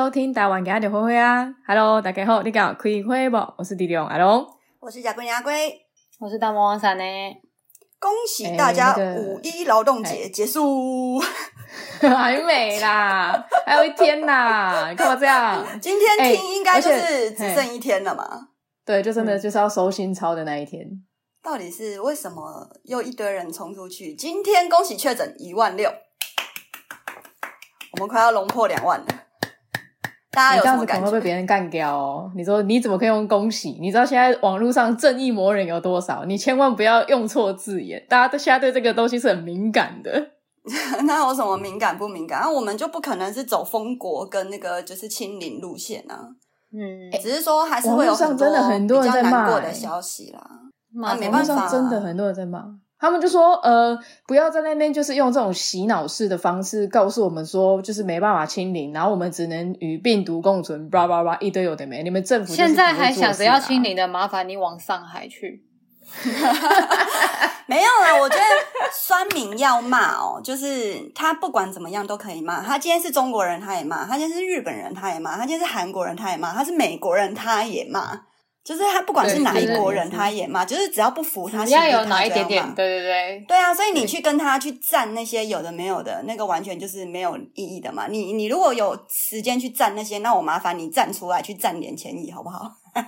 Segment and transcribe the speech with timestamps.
[0.00, 3.36] 收听台湾家的灰灰啊！Hello，大家好，你好，开会不？
[3.58, 4.46] 我是迪龙阿龙，
[4.80, 5.78] 我是贾桂林阿龟，
[6.18, 7.04] 我是大魔王山呢。
[7.98, 11.28] 恭喜大家五一劳动节结束，欸
[12.00, 14.88] 那个、还没啦，还有一天啦！
[14.88, 15.62] 你干嘛这样？
[15.78, 18.24] 今天听应该就是只剩一天了嘛？
[18.24, 18.40] 欸、
[18.86, 20.82] 对，就真的就是要收心操的那一天。
[20.82, 21.04] 嗯、
[21.42, 24.14] 到底是为什么又一堆人冲出去？
[24.14, 25.92] 今天恭喜确诊一万六，
[27.92, 29.06] 我们快要龙破两万了。
[30.30, 32.30] 大家这样子可能会被别人干掉哦。
[32.36, 33.76] 你说你怎么可以用恭喜？
[33.80, 36.24] 你知道现在网络上正义魔人有多少？
[36.24, 38.06] 你千万不要用错字眼。
[38.08, 40.30] 大家都现在对这个东西是很敏感的。
[41.04, 42.40] 那有什么敏感不敏感？
[42.40, 46.28] 那、啊、我们就不可能是走封国跟那个就是清零路线啊。
[46.72, 48.36] 嗯，只是说还是会有很
[48.86, 50.40] 多比较难过的消息啦。
[50.94, 52.64] 那没办法，真的很多人在骂。
[53.00, 62.02] 他们就说：“呃，不要在那边就是用这种洗脑式的方式告诉我们说，就是没办法清零，然后我们只能与病毒共存，叭叭叭一堆有的没。
[62.02, 65.64] 你们政府、啊、现在还想着要清零的，麻烦你往上海去。
[67.66, 68.44] 没有啦，我觉得
[68.92, 72.60] 酸民要骂哦，就是他不管怎么样都可以骂。
[72.60, 78.20] 他今天是中国人，他也骂；他今天是日本人，他也骂；他今天是韩国人，他也骂；他是美国人，他也骂。”
[78.62, 88.06] 就是他不管是哪一国人，他也骂，就是只要不服他，只要有哪一点点，对对对，对啊，所以你去跟他去站那些有的没有的，那个完全就是没有意义的嘛。
[88.08, 92.70] 你你如果有时间去站那些，那我麻烦你站出来去站连千亿，好不好？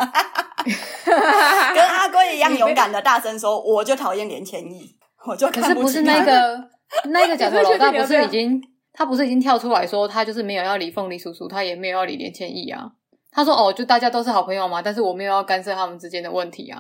[1.74, 5.74] 跟阿龟一样勇敢的大声说，我就讨厌连千亿，我就看不起他。
[5.74, 6.68] 可是不是那个
[7.10, 8.60] 那个 角头老大不是已经
[8.92, 12.92] 他不是已经跳出来说，他就是没有要理凤梨叔叔，他也没有要理连千亿啊。
[13.32, 16.78] 他说：“哦，就大家都是好朋友嘛，但是我没有要干涉他们之间的问题啊。”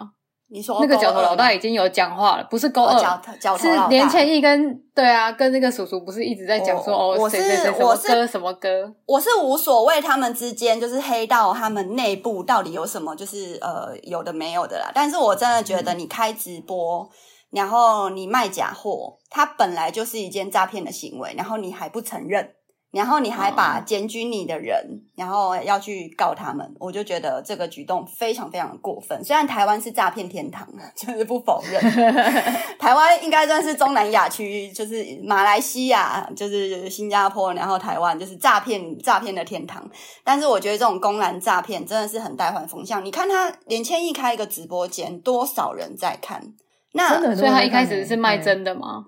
[0.54, 8.94] 你说那个角头老大已经有讲话了，不是勾二，哦、是年前一跟对啊，跟那个叔叔不是一直在讲说哦，谁谁谁什么歌什么歌？
[9.06, 14.92] 我是无所谓，他们之间就是黑道他们内部到底有什么，就是呃有的没有的啦。
[14.94, 17.08] 但是我真的觉得你开直播，嗯、
[17.52, 22.50] 然后你卖假货，它本来就是一件诈骗的行为，然后你还不承认。
[22.92, 29.24] 然后你还把检举你的人，嗯、然后要去告他们，我就觉得这个举动非常非常的过分。
[29.24, 31.80] 虽然台湾是诈骗天堂，就是不否认，
[32.78, 39.82] 台湾应该算是中南亚区，就是马来西亚，就是新加坡，然后台湾就是诈骗诈骗的天堂。
[40.22, 43.02] 但是我觉得这种公然诈骗真的是很带坏风向。
[43.02, 46.42] 你看他连千亿开一个直播间，多少人在看？
[46.92, 49.06] 那所以他一开始是卖真的吗？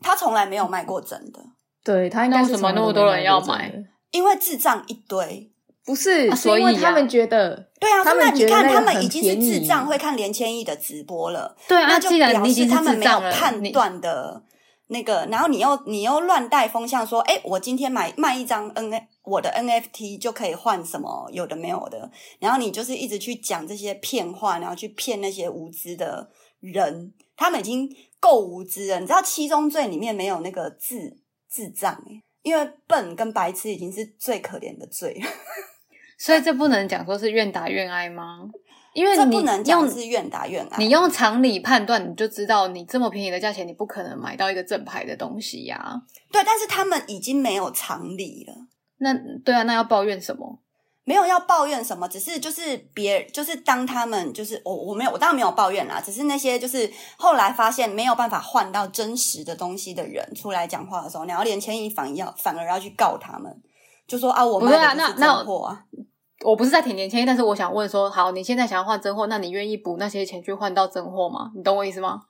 [0.00, 1.40] 他从来没有卖过真的。
[1.86, 3.72] 对，他应该是什么那么多人要买？
[4.10, 5.48] 因为智障一堆，
[5.84, 14.42] 不是，所以他们觉得，对啊，他们你看，他们已经是智障会看连千亿的直播了，对啊，那就表示他们没有判断的
[14.88, 22.10] 那个，然后你又你又乱带风向说，哎，我今天买卖一张 N A 我的 N F T 就可以换什么有的没有的，
[22.40, 26.30] 然后你就是一直去讲这些骗话，然后去骗那些无知的
[26.60, 27.88] 人，他们已经
[28.18, 31.18] 够无知了，你知道七宗罪里面没有那个智。
[31.56, 31.98] 智障，
[32.42, 35.30] 因为笨跟白痴已经是最可怜的罪了，
[36.18, 38.50] 所以这不能讲说是愿打愿挨吗？
[38.92, 40.76] 因为这不能讲是愿打愿挨。
[40.78, 46.02] 你用常理判断，你就知道你这么便宜的价钱，你不可能买到一个正牌的东西呀、啊。
[46.30, 48.54] 对，但是他们已经没有常理了。
[48.98, 49.14] 那
[49.44, 50.60] 对啊，那要抱怨什么？
[51.08, 63.56] 没有要抱怨什么，只是就是别就是当他们就是我我没有我当然没有抱怨啦，只是那些就是后来发现没有办法换到真实的东西的人出来讲话的时候，然后连千亿反要反而要去告他们，
[64.08, 65.98] 就说啊我卖的是真货啊，那
[66.42, 71.52] 那，我不是在挺连千亿，但是我想问说，好，你现在想要换真货，那你愿意补那些钱去换到真货吗？
[71.54, 72.20] 你懂我意思吗？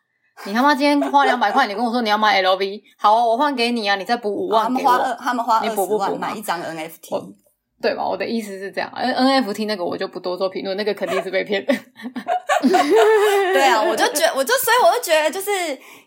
[0.44, 7.45] 你他妈今天花两百块，你跟我说你要买 LV，好啊，我换给你啊，你再补五万给我，他们花二他们花二十万买一张 NFT。
[7.78, 8.08] 对吧？
[8.08, 11.74] 我的意思是这样，N NFT 那个我就不多做评论，那个肯定是被骗的。
[12.62, 15.50] 对啊，我就觉，我就所以我就觉得，就是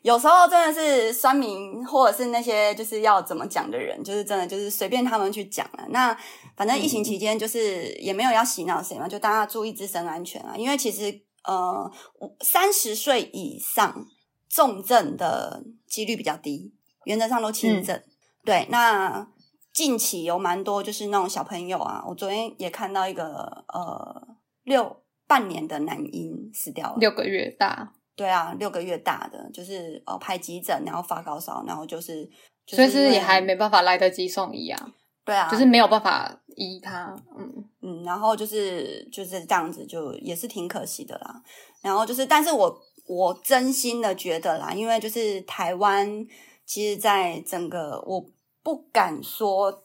[0.02, 5.86] 有时候真的是酸民，或者是那些就是要怎么讲的人，就是真的就是随便他们去讲了。
[5.90, 6.18] 那
[6.58, 10.56] 反正疫情期间就是也没有要洗脑谁嘛，就大家注意自身安全啊。
[10.58, 11.90] 因为其实呃，
[12.42, 14.06] 三十岁以上
[14.50, 16.74] 重症的几率比较低，
[17.04, 17.96] 原则上都轻症。
[17.96, 18.04] 嗯、
[18.44, 19.28] 对，那。
[19.72, 24.28] 近期有蛮多，就是那种小朋友啊，我昨天也看到一个呃
[24.64, 32.26] 六半年的男婴死掉了，六个月大，对啊，六个月大的，就是哦排急诊，然后发高烧，然后就是，
[32.66, 34.92] 就是、所以是也还没办法来得及送医啊，
[35.24, 41.42] 对啊，就是没有办法医他，嗯嗯，然后就是就是这样子，就也是挺可惜的啦。
[41.82, 46.26] 然后就是，但是我我真心的觉得啦，因为就是台湾，
[46.66, 48.26] 其实在整个我。
[48.64, 49.84] 不敢说，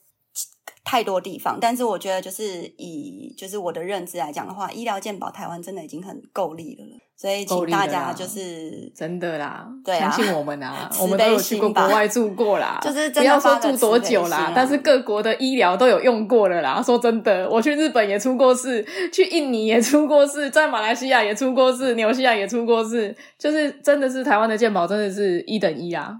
[0.84, 1.58] 太多地方。
[1.60, 6.84] 但是我觉得，就是以就是我的认知来讲的话，医疗健保台湾真的已经很够力了。
[7.16, 16.82] 所以请大家就是真的啦，对啊，相信我们啊， 我们都有去过国外住过啦， 就是不要说住多久啦，但是各国的医疗都有用过了啦。
[16.82, 26.12] 说真的，我去日本也出过事，去印尼也出过事，在马来西亚也出过事，纽西兰也出过事，就是真的是台湾的健保真的是一等一啊，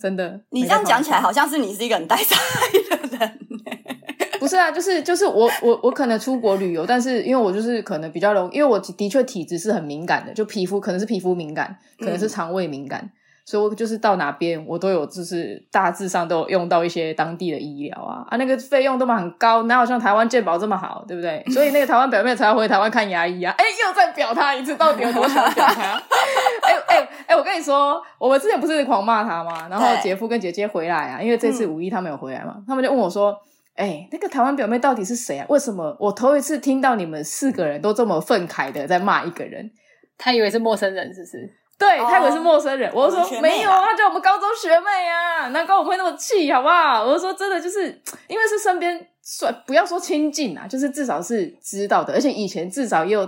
[0.00, 0.40] 真的。
[0.50, 2.36] 你这样讲起来，好像是你是一个很带赛
[2.90, 3.38] 的人。
[4.40, 13.10] 不是啊，就是就是我我我可能出国旅游，但是因为我就是可能比较容易，因为我的确体质是很敏感的，就皮肤可能是皮肤敏感，可能是肠胃敏感，嗯、
[13.44, 21.44] 所以我就是到哪边我都有就是大致上都有用到一些当地的医疗啊啊，那个费用都蛮很高，哪有像台湾健保这么好，对不对？
[21.52, 26.02] 所以那个台湾表妹才要回台湾看牙医啊，哎，又再表他一次，到底有多想表他？
[27.62, 29.68] 说，我们之前不是狂骂他吗？
[29.68, 33.36] 然后姐夫跟姐姐回来啊，因为这次五一他们有回来嘛，嗯、他们就问我说。
[33.76, 35.46] 哎、欸，那个台湾表妹到底是谁啊？
[35.48, 39.70] 为什么我头一次听到你们四个人都这么愤慨的在骂一个人？
[40.18, 41.50] 他以为是陌生人，是不是？
[41.78, 42.90] 对，他以为是陌生人。
[42.90, 47.02] 哦、我就说没有啊，他叫我们高中学妹啊，难怪我们会那么气，好不好？
[47.04, 47.86] 我就说真的，就是
[48.28, 53.24] 因为是身边算不要说亲近啊，就是至少是知道的，而且以前至少也有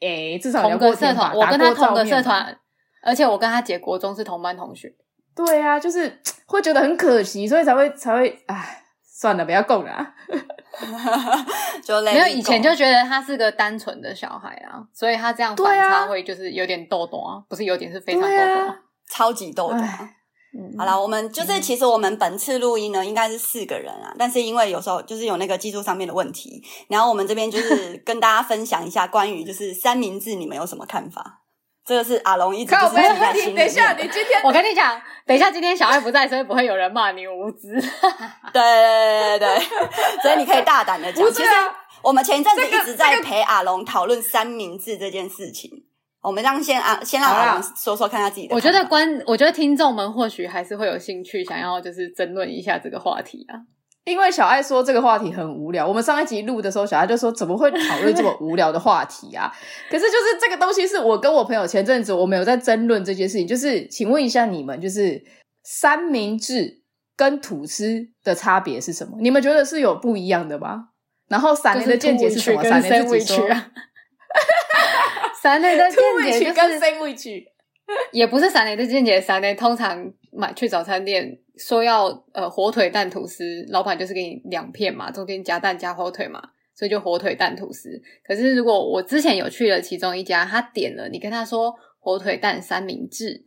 [0.00, 2.54] 哎、欸，至少聊过社团，我跟他同个社团，
[3.04, 4.92] 而且我跟他姐国中是同班同学。
[5.36, 8.80] 对啊，就是 会觉得很可惜，所以才会才会哎。
[9.16, 10.06] 算了，不要供了。
[11.84, 18.76] 就没有以前就觉得他是个单纯的小孩啊，所以他这样反差会就是有点逗逗啊，不是有点是非常逗逗，啊，
[19.08, 19.78] 超级逗的。
[19.78, 31.43] 嗯、好啦，我们就是其实我们本次录音呢，应该是四个人啊，但是因为有时候就是有那个技术上面的问题，然后我们这边就是跟大家分享一下关于就是三明治，你们有什么看法？
[31.86, 33.56] 这个是阿龙一直就是记在心里面。
[33.56, 37.72] 等一下，你今天我跟你讲，等一下今天小爱不在，所以不会有人骂你无知。
[38.52, 39.58] 对对对对，
[40.22, 41.30] 所以你可以大胆的讲。
[41.30, 41.50] 其实
[42.00, 45.70] 我们前一阵子一直在陪阿龙讨论三明治这件事情。
[46.22, 48.54] 我们让先啊，先让阿龙说说看他自己的。
[48.54, 53.60] 我觉得观，我觉得听众们或许还是会有兴趣，想要就是争论一下这个话题啊。
[54.04, 59.50] 因为小爱说这个话题很无聊，我们上一集录的时候，小爱就说怎么会讨论这么无聊的话题啊？
[59.90, 65.22] 可是就是这个东西是我跟我朋友前阵子我们有在争论这件事情，就是请问一下你们，就是
[65.62, 66.82] 三明治
[67.16, 69.16] 跟吐司的差别是什么？
[69.20, 70.88] 你们觉得是有不一样的吗？
[71.28, 72.62] 然后闪雷的见解是什么？
[72.62, 73.48] 闪雷自己说。
[75.42, 75.98] 闪雷的见
[76.40, 77.42] 解跟 sandwich
[78.12, 81.38] 也不是闪雷的见解，闪雷通常买去早餐店。
[81.56, 86.42] 说要呃火腿蛋吐司，老板就是给你两片嘛，中间夹蛋夹火腿嘛，
[86.74, 87.88] 所以就火腿蛋吐司。
[88.26, 93.40] 可是如果我之前有去了其中一家，他点了，你跟他说火腿蛋三明治，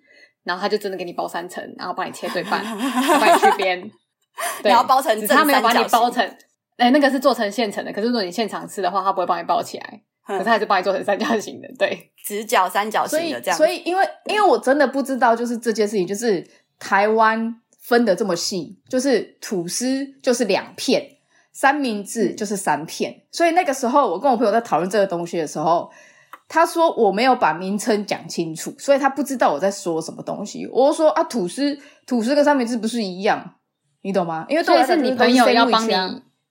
[0.45, 3.81] 然后他就真的给你包三层，然后帮你切对半，帮你去边，
[4.63, 6.25] 对，然后包成，他没有把你包成，
[6.77, 7.91] 哎，那个是做成现成的。
[7.91, 13.57] 可是如果你现场吃的话，他不会帮你包起来，可是还是帮你做成三角形的，对，直角三角形的这样。
[13.57, 16.41] 所以，所以因为因为我真的不知道，就是这件事情，就是
[16.79, 17.61] 台湾。
[17.79, 21.01] 分的这么细，就是吐司就是两片，
[21.53, 23.21] 三明治就是三片。
[23.31, 25.89] 所以那个时候，我跟我朋友在讨论这个东西的时候，
[26.49, 30.67] 他说我没有把名称讲清楚，所以他不知道我在说什么东西。
[30.69, 33.55] 我就说啊，吐司吐司跟三明治不是一样，
[34.01, 34.45] 你懂吗？
[34.49, 35.93] 因为对是你朋友要帮你，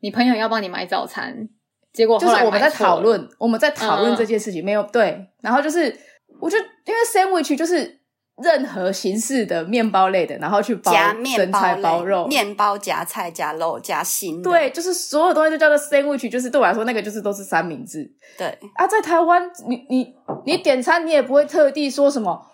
[0.00, 1.46] 你朋友要帮你买早餐，
[1.92, 5.26] 结果就是我们在讨论，我们在讨论这件事情，嗯、没有对。
[5.42, 5.94] 然后就是，
[6.40, 7.95] 我就因为 sandwich 就是。
[8.42, 14.42] 任何形式的面包类的，然后去包生菜、包肉、面包夹菜、夹肉、夹心。
[14.42, 18.10] 对，就是所有东西都叫做 sandwich，就是对我来说，那个就是都是三明治。
[18.36, 20.14] 对啊，在台湾，你你
[20.44, 22.46] 你点餐，你也不会特地说什么。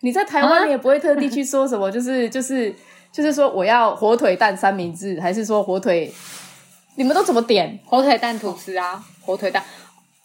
[0.00, 2.74] 你在台湾，你也不会特地去说什么， 就是就是
[3.12, 6.12] 就是说我要火腿蛋三明治，还是说火腿？
[6.96, 7.78] 你们都怎么点？
[7.84, 9.62] 火腿蛋吐司啊，火腿蛋。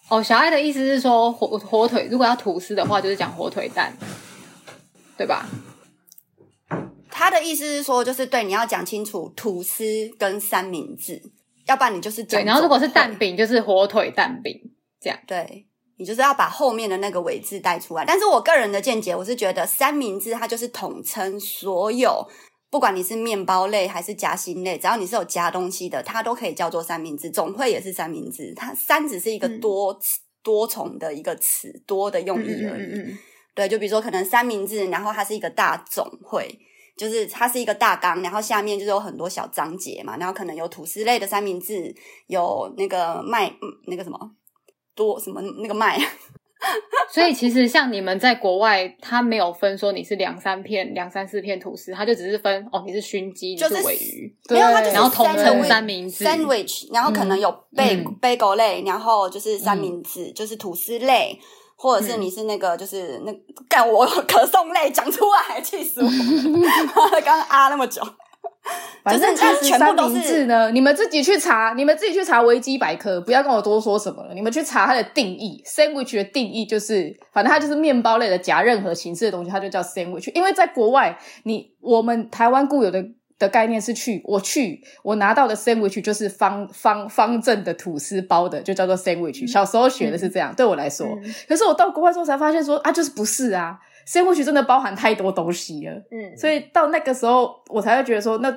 [0.10, 3.94] 哦，小爱的意思是说火火腿，如果要吐司的话，就是讲火腿蛋。
[5.22, 5.48] 对吧？
[7.12, 9.84] 他的意思是说，就是对你要讲清楚吐司
[10.18, 11.22] 跟三明治，
[11.68, 12.44] 要不然你就是对。
[12.44, 14.60] 然后如果是蛋饼，就是火腿蛋饼
[15.00, 15.20] 这样。
[15.28, 18.04] 对，你就是要把后面的那个尾字带出来。
[18.04, 22.28] 但是我个人的见解，我是觉得三明治它就是统称所有，
[22.72, 27.30] 不管你是面包类还是夹心类，只要你是有夹东西的，它都可以叫做三明治。
[27.30, 30.00] 总会也是三明治，它三只是一个多、嗯、
[30.42, 32.82] 多重的一个词，多的用意而已。
[32.82, 33.18] 嗯嗯嗯
[33.54, 36.60] 对，就比如说可能三明治，然后它是一个大总会，
[36.98, 41.94] 就是它是一个大纲，然后下面就是有很多小章节嘛，然后可能有吐司类的三明治，
[42.28, 43.52] 有那个麦，
[43.88, 44.18] 那个什么
[44.96, 46.00] 多什么那个麦，
[47.10, 58.18] 所以其实像你们在国外，它没有分说你是两三片、两三四片吐司，它就只是分哦，你是熏鸡，就是尾鱼，没有，他就是然后统称三三明治 sandwich，然后可能有贝嗯。
[58.22, 61.38] bagel 类，然后就是三明治，就是吐司类，
[61.82, 63.34] 或者是你是那个就是那
[63.68, 66.08] 干我可颂类，讲出来气死我！
[67.26, 68.04] 刚刚啊那么久。
[69.04, 74.36] 反正就是三全部都是明治呢，你们自己去查，你们自己去查维基百科，不要跟我多说什么了。
[74.36, 80.32] 你们去查它的定义，sandwich 的定义就是，反正它就是面包类的夹任何形式的东西，它就叫 sandwich。
[80.36, 83.04] 因为在国外，你我们台湾固有的
[83.42, 89.46] 的概念是去，我去我拿到的 sandwich 就是方方方正的吐司包的，就叫做 sandwich。
[89.52, 91.08] 小时候学的是这样，对我来说。
[91.48, 93.78] 可是我到国外之后才发现说啊，就是不是啊。
[94.08, 98.52] sandwich 真的包含太多东西了，嗯，所以到那个时候我才会觉得说，那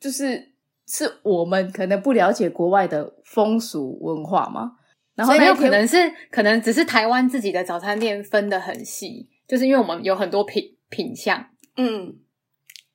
[0.00, 0.52] 就是
[0.86, 4.72] 是我们可能不了解国外的风俗文化嘛。
[5.14, 5.96] 然后没有可能是
[6.30, 11.44] 可能只是台湾自己的早餐店分的很细，就是因为我们有很多品品相，
[11.76, 12.14] 嗯，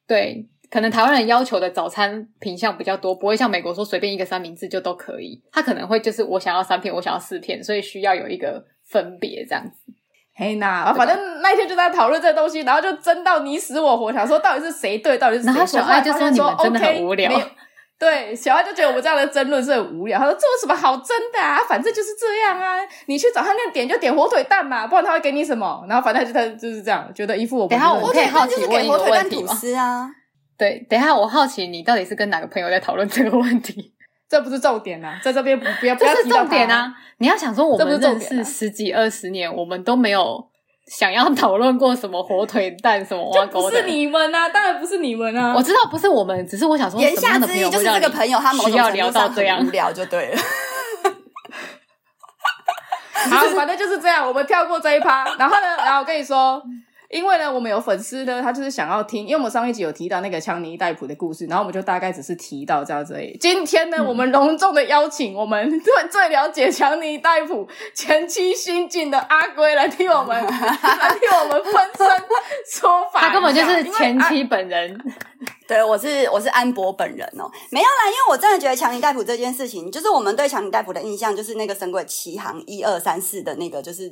[0.07, 9.93] 对，可能台湾人要求的早餐品相比较多，不会像美国说随便一个三明治就都可以，他可能会就是我想要三片，我想要四片，所以需要有一个分别这样子。
[10.35, 15.57] 嘿呐，反正那一天就在讨论这东西，然后就争到你死我活，想说到底是谁对，到底是谁错。
[15.57, 17.31] 然后小爱就说你们真的很无聊。
[17.99, 20.17] 对，小爱就觉得我们这样的争论是很无聊。
[20.17, 21.59] 他说这有什么好争的啊？
[21.69, 22.79] 反正就是这样啊。
[23.05, 25.85] 你去早餐店点就点火腿蛋嘛，不然他会给你什么？
[25.87, 27.67] 然后反正就他就是这样，觉得一副我。
[27.67, 30.15] 等下我可以好奇问一个问题吗？
[30.53, 33.93] 啊，对，等一下我好奇你到底是跟哪个朋友在讨论这个问题？
[34.29, 36.93] 这不是重点啊，在这边不不要不要提重点啊！
[37.19, 40.49] 你要想说我们认识十几二十年，我们都没有。
[40.85, 43.81] 想要讨论过什么火腿蛋什么 挖沟的？
[43.81, 45.53] 不是你们啊，当然不是你们啊！
[45.55, 50.37] 我知道不是我们，只是我想说，言下之意就是这个朋友他某种程度上很无聊就对了。
[53.31, 55.23] 好，反正就是这样，我们跳过这一趴。
[55.37, 56.61] 然后呢，然后我跟你说。
[57.13, 63.37] 因为呢，我们有粉丝呢，他就是想要听，因为我们上一集有提到那个强尼戴普的故事，然后我们就大概只是提到这样子而已。
[63.39, 72.07] 今天呢，嗯、我们隆重的邀请我们最最了解强尼戴普前妻心境的阿龟来替我们来替我们分身
[72.71, 73.21] 说法。
[73.29, 74.99] 他根本就是前妻本人。
[75.67, 84.09] 对，我是我是安博本人哦，没有啦，因为我真的觉得强尼戴普这件事情，就是我们对强尼戴普的印象就是那个《神鬼奇航》一二三四的那个就是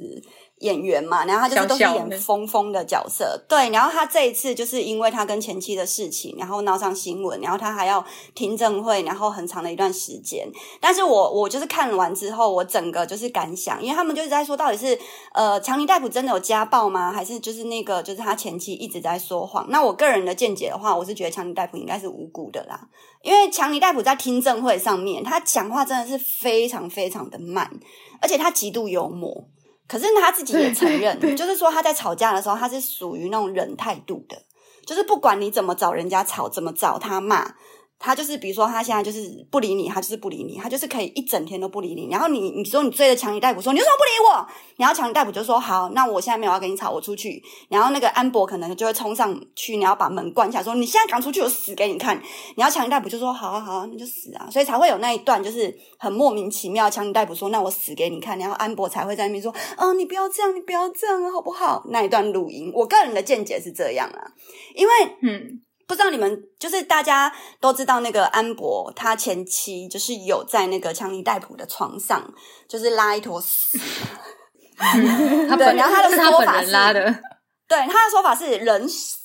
[0.62, 8.04] 演员嘛，然后他就是都是演疯疯的角色，对，然后他这一次就是因为他跟前妻的事情，然后闹上新闻，然后他还要
[8.34, 10.48] 听证会，然后很长的一段时间。
[10.80, 14.98] 但是我我就是看完之后，我整个就是感想，因为他们就是在说，到底是
[15.34, 17.12] 呃强尼戴普真的有家暴吗？
[17.12, 19.66] 还是就是那个就是他前妻一直在说谎？
[19.70, 22.80] 那我个人的见解的话，我是觉得强尼戴普应该是无辜的啦，
[23.24, 27.68] 因为强尼戴普在听证会上面，他讲话真的是非常非常的慢，
[28.22, 29.46] 而且他极度幽默。
[29.92, 34.42] 可是他自己也承认，就是说他在吵架的时候，他是属于那种忍态度的，
[34.86, 37.56] 就是不管你怎么找人家吵，怎么找他骂。
[38.04, 42.08] 他就是，比如说，他现在就是不理你，他就是不理你，他就是可以一整天都不理你。
[42.10, 44.48] 然后你，你说你追着强尼戴普说，你为什么不理我？
[44.78, 47.42] 然后强尼戴普就说，好，那我现在没有要跟你吵，我出去。
[47.70, 52.20] 然后那个安博可能就会冲上去，然后把门关起来，说你现在赶出去，我死给你看。
[52.58, 54.50] 然后强尼戴普就说，好啊，好啊，那就死啊。
[54.50, 56.90] 所以才会有那一段，就是很莫名其妙。
[56.90, 58.40] 强尼戴普说，那我死给你看。
[58.40, 61.86] 然后安博才会在那边说，哦，你不要这样，你不要这样啊，好不好？
[61.90, 64.32] 那一段录音，我个人的见解是这样啊，
[64.74, 65.62] 因为嗯。
[65.92, 67.30] 不知道你们就是大家
[67.60, 72.34] 都知道那个安博他前妻就是有在那个强尼戴普的床上
[72.66, 73.78] 就是拉一坨屎，
[74.80, 77.04] 他对，然后他的说法是，拉的，
[77.68, 79.18] 对，他的说法是人死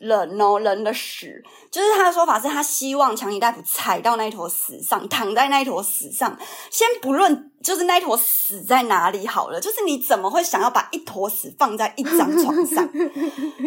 [0.00, 6.34] 人哦，人的屎，就是他的说法是他希望强尼戴普踩到那一坨屎上，躺在那一坨屎上，
[6.70, 12.90] 先不论就是那一坨屎在哪里好了，就是你怎么会想要把一坨屎放在一张床上？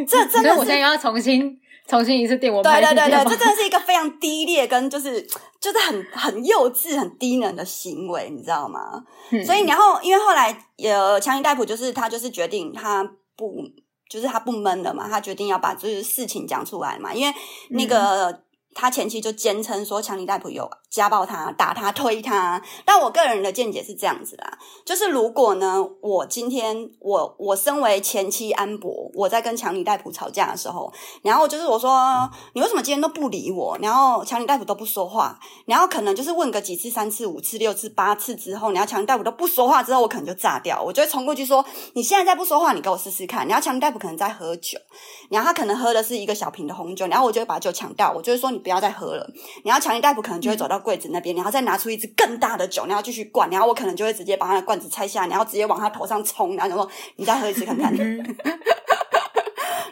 [0.07, 1.59] 这真的是，我现在要重新。
[1.87, 5.21] 重新一次电我对对对对，这真的是一个非常低劣跟就是
[5.59, 9.03] 就是很很幼稚、很低能的行为，你知道吗？
[9.31, 13.03] 嗯、所以然后因为后来呃，强尼戴普就是他就是决定他
[13.35, 13.63] 不
[14.09, 17.33] 就是他不闷了嘛，他决定要把就是事情讲出来嘛，因为
[17.69, 18.43] 那个。
[18.79, 24.55] 他前妻就坚称说强尼戴普有家暴他、打他、推他，但我个人的见解是这样子啦，
[24.85, 30.93] 就是如果呢，我今天我我身为前妻安博，我在跟强尼戴普吵架的时候，
[31.23, 43.47] 然后就是我说你为什么今天都不理我，然后强尼戴普都不说话，然后可能就是问个几次、三次、五次、六次、八次之后，然后强尼戴普都不说话之后，我可能就炸掉，我就会冲过去说你现在再不说话，你给我试试看。
[43.47, 44.77] 然后强尼戴普可能在喝酒，
[45.31, 48.61] 然后他可能喝的是一个小瓶的红酒，然后我就会把酒抢掉，我就会说你。
[48.67, 49.25] 不要再喝了。
[49.63, 53.49] 然后强尼戴普可能就会走到柜子那边，然后再拿出一支更大的酒，然后继续灌。
[53.49, 57.95] 然后我可能就会直接把他的罐子拆下来，然后直接往他头上冲，然后就说：“你再喝一次看看。”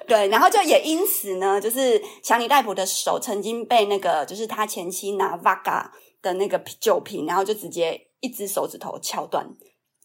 [0.06, 5.86] 对，然后就也因此呢，就是强尼戴普的手曾经被那个，就是他前妻拿 Vodka
[6.22, 9.48] 的那个酒瓶，然后就直接一只手指头敲断，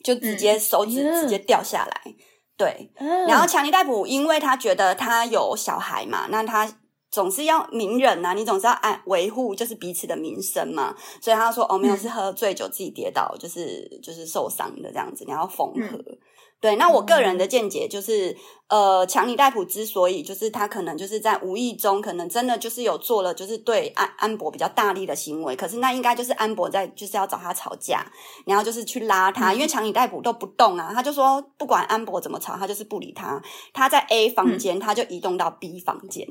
[0.04, 2.00] 就直接手指直接掉下来。
[2.06, 2.14] 嗯、
[2.56, 2.90] 对，
[3.26, 6.66] 然后强尼戴普因为他觉得他有小孩嘛，那他
[7.10, 15.96] 总是要名人啊，你总是要按维护就是彼此的名声嘛，所以他说哦，没有是喝醉酒自己跌倒，就是就是受伤的这样子，你要缝合。
[15.96, 16.18] 嗯。
[16.62, 18.36] 对，那我个人的见解就是，
[18.68, 28.04] 呃，强尼戴普之所以就是他可能就是在无意中，可能真的就是有做了就是对安安博比较大力的行为，可是那应该就是安博在就是要找他吵架，
[28.44, 36.28] 然后就是去拉他，因为强尼戴普都不动啊，他就说不管安博怎么吵，他就是不理他，他在 A 房间，他就移动到 B 房间。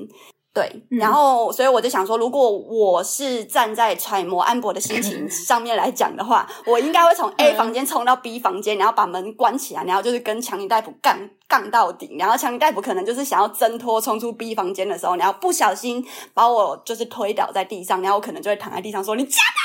[0.52, 11.16] 对，然后所以我就想说，如果我是站在揣摩安博的心情 上面来讲的话，我应该会从 A 房间冲到 B 房间，然后把门关起来，然后就是跟强尼大夫杠
[11.46, 12.16] 杠到底。
[12.18, 16.04] 然后强尼大夫可能就是想要挣脱冲出 B 房间的时候，然后不小心
[16.34, 19.60] 把我就是推倒在地上，然后我可能就会躺在地上说：“你夹到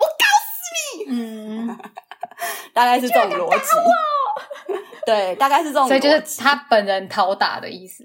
[0.00, 1.12] 我，我告死你！”
[1.68, 1.78] 嗯，
[2.72, 3.66] 大概是这种逻辑。
[5.04, 8.02] 对，大概是这种，所以就是他本人讨打的意思。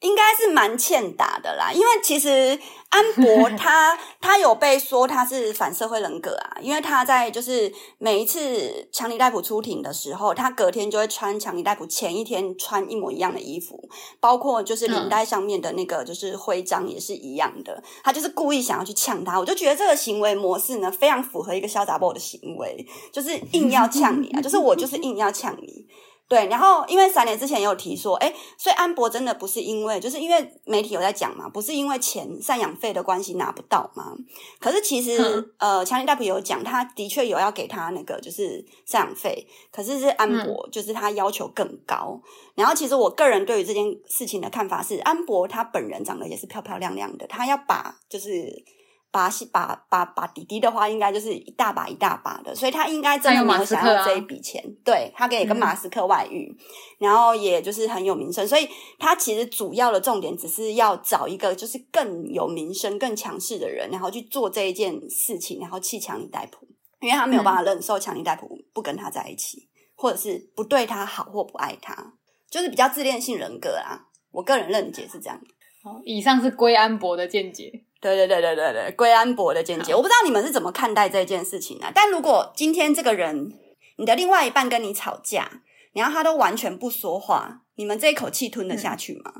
[0.00, 13.88] 应该是蛮欠打的啦，因为其实安博 他他有被说他是反社会人格啊，因为他在就是每一次强尼戴普出庭的时候，他隔天就会穿强尼戴普前一天穿一模一样的衣服，
[14.20, 25.86] 包括就是领带上面的那个就是徽章也是一样的，他就是故意想要去呛他，我就觉得这个行为模式呢，非常符合一个小杂宝的行为，就是硬要呛你啊， 就是我就是硬要呛你。
[26.30, 34.14] 对，然后因为三年之前也有提说，诶，所以安博真的不是因为，就是因为媒体有在讲嘛，不是因为钱赡养费的关系拿不到嘛。
[34.60, 35.18] 可是其实，
[35.58, 42.20] 嗯、呃，强尼大普有讲，他的确有要给他那个就是赡养费，可是是安博，就是他要求更高。
[42.22, 48.64] 嗯、然后其实我个人对于这件事情的看法是，安博他本人长得也是漂漂亮亮的，他要把就是。
[49.12, 54.62] 把把把把弟弟的话，应该就是一大把一大把的，所以他应该真的没有想要这一笔钱。
[54.64, 56.64] 啊、对，他给跟马斯克外遇，嗯、
[56.98, 58.68] 然后也就是很有名声，所以
[58.98, 66.66] 他其实主要的重点只是要找一个就是更有名声、更强势的人，然后去做这一件事情，然后弃强尼戴普，
[67.00, 72.14] 因为他没有办法忍受强尼戴普不跟他在一起，嗯、或者是不对他好或不爱他，
[72.48, 74.06] 就是比较自恋性人格啊。
[74.30, 75.40] 我个人认解是这样。
[75.82, 77.72] 好，以上是归安博的见解。
[78.00, 81.92] 对对对对对对，归安博的见解，我不知道你们是怎么看待这件事情啊？
[81.94, 83.52] 但如果今天这个人，
[83.98, 89.32] 你的另外一半跟你吵架，然后他都完全不说话，你们这一口气吞得下去吗？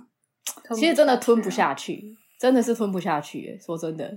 [0.68, 3.59] 嗯、其实真的吞不下去，真的是吞不下去。
[3.64, 4.11] 说真的，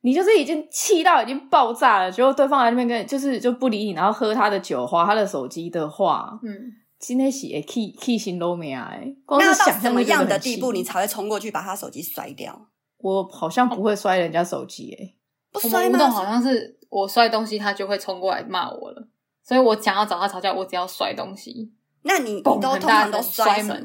[0.00, 9.12] 你就是已经气到已经爆炸了，结果对方在那边跟就是就不理你，然后喝他的酒，划他的手机的话，嗯，今天是气气心都没哎。
[9.28, 12.68] 那到什么样的地步，你才会冲过去把他手机摔掉？
[13.00, 15.16] 我好像不会摔人家手机诶、欸，
[15.52, 15.98] 不摔吗？
[16.08, 19.08] 好像是我摔东西，他就会冲过来骂我了。
[19.42, 21.72] 所以我想要找他吵架，我只要摔东西。
[22.02, 23.82] 那你你都通常都摔门？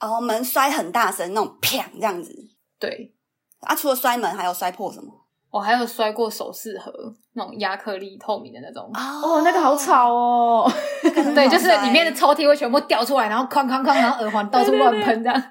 [0.00, 2.34] 哦，门摔很大声，那种啪这样子。
[2.78, 3.14] 对
[3.60, 5.12] 啊，除了摔门，还有摔破什么？
[5.50, 6.90] 我还有摔过首饰盒，
[7.34, 8.90] 那种亚克力透明的那种。
[8.94, 10.72] 哦，那个好吵哦。
[11.02, 15.42] 对，就是里面的抽屉会全部掉出来，然后哐哐哐，然后耳环到处乱喷这样。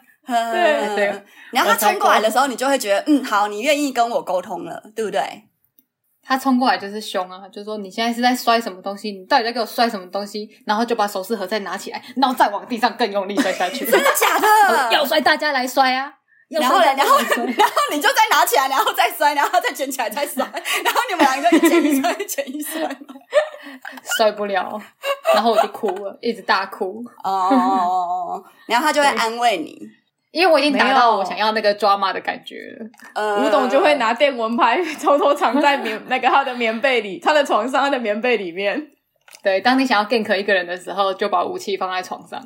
[0.51, 5.43] 对对， 然后他冲过来的时候，你就会觉得，嗯，好，你愿意跟我沟通了，对不对？
[6.23, 9.11] 他冲过来就是凶啊，就说你现在是在摔什么东西？
[9.11, 10.47] 你到底在给我摔什么东西？
[10.65, 13.83] 然后就把首饰盒再拿起来，然后再往地上更用力摔下去。
[13.85, 14.93] 真的假的？
[14.93, 16.13] 要摔大家来摔啊！
[16.47, 20.45] 然后，然后，然后你就再拿起来，然后再摔，然后再捡起来再摔，
[20.83, 22.97] 然后你们两个一捡一摔，一捡一摔，
[24.17, 24.79] 摔不了，
[25.33, 27.01] 然后我就哭了，一直大哭。
[27.23, 29.79] 哦，然后他就会安慰你。
[30.31, 38.87] 因为我已经达到我想要那个抓马的感觉了，呃，吴董就会拿电蚊拍偷偷藏在棉那个他的棉被里，他的床上，他的棉被里面。
[39.43, 42.41] 对，当你想要 gank 一个人的时候，就把武器放在床上，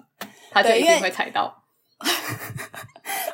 [0.52, 1.64] 他就一定会踩到。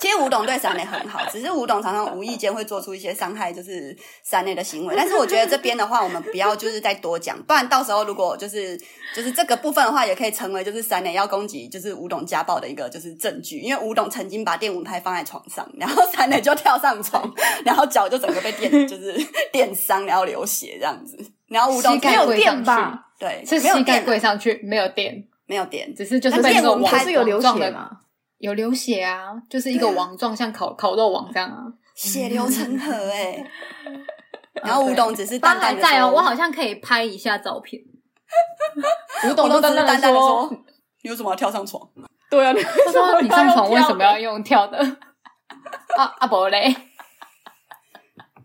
[0.01, 4.95] 其实吴董对山馁很好，只是吴董常常无意间会做出一些伤害就是山馁的行为。
[4.97, 8.75] 但是我觉得这边的话，我们不要就是再多讲，不然到时候如果就是
[9.15, 13.59] 就是这个部分的话，也可以成为就是山馁要攻击就是吴董家暴的一个就是证据。
[13.59, 17.31] 因为吴董曾经把电蚊拍放在床上，然后山馁就跳上床，
[17.63, 19.15] 然后脚就整个被电就是
[19.53, 21.15] 电伤，然后流血这样子。
[21.47, 23.07] 然后吴董没有电吧？
[23.19, 27.99] 对，是膝盖跪上去没有电，没有电，只是就是被那个是有流血嘛。
[28.41, 31.63] 有流血啊，就是一个网状，像烤烤肉网这样啊。
[31.95, 33.51] 血流成河哎、欸。
[34.63, 37.81] 然后吴董只是淡淡的在哦，我好像可以拍一下照片。
[39.29, 40.49] 吴董都淡淡的说
[41.03, 41.87] ：“你为什么要跳上床？”
[42.29, 42.53] 对啊，
[42.85, 44.77] 他说：“你上床为什么要用跳的？”
[45.95, 46.75] 啊啊不嘞！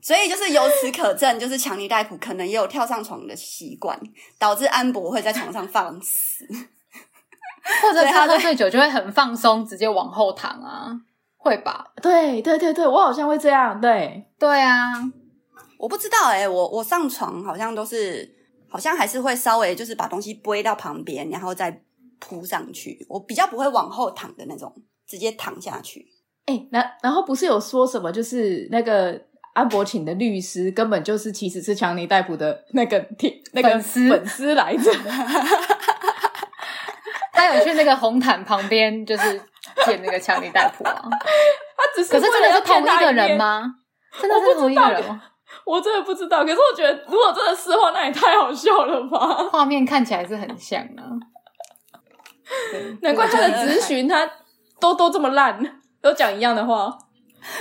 [0.02, 3.98] 所以就是由此可证，就是强尼戴普可能也有跳上床的习惯，
[4.38, 6.46] 导致安博会在床上放肆，
[7.82, 10.90] 或者他喝醉酒就会很放松，直接往后躺啊，
[11.36, 11.86] 会吧？
[12.02, 14.92] 对对对对，我好像会这样，对对啊，
[15.78, 18.28] 我不知道哎、欸，我我上床好像都是，
[18.68, 21.82] 好像还是会稍微就是把东西背到旁边，然后再
[22.18, 24.72] 铺上去，我比较不会往后躺的那种，
[25.06, 26.06] 直接躺下去。
[26.46, 29.20] 哎、欸，然然后不是有说什么，就是那个
[29.52, 34.90] 安博请的律师根本就是其实是强尼戴普的那个铁那个粉丝粉丝来着，
[37.36, 39.40] 他有去那个红毯旁边，就是
[39.84, 41.00] 见那个强尼戴普啊。
[41.76, 43.62] 他只是，可是真的是同一个人吗？
[44.18, 45.22] 真的是同一个人吗？
[45.64, 46.42] 我真的不知道。
[46.42, 49.48] 可是我觉得，如果真的是的话，那也太好笑了吧？
[49.52, 51.14] 画面看起来是很像啊。
[53.02, 54.28] 难怪他的咨询他
[54.80, 55.82] 都都这么烂。
[56.02, 56.96] 都讲一样的话，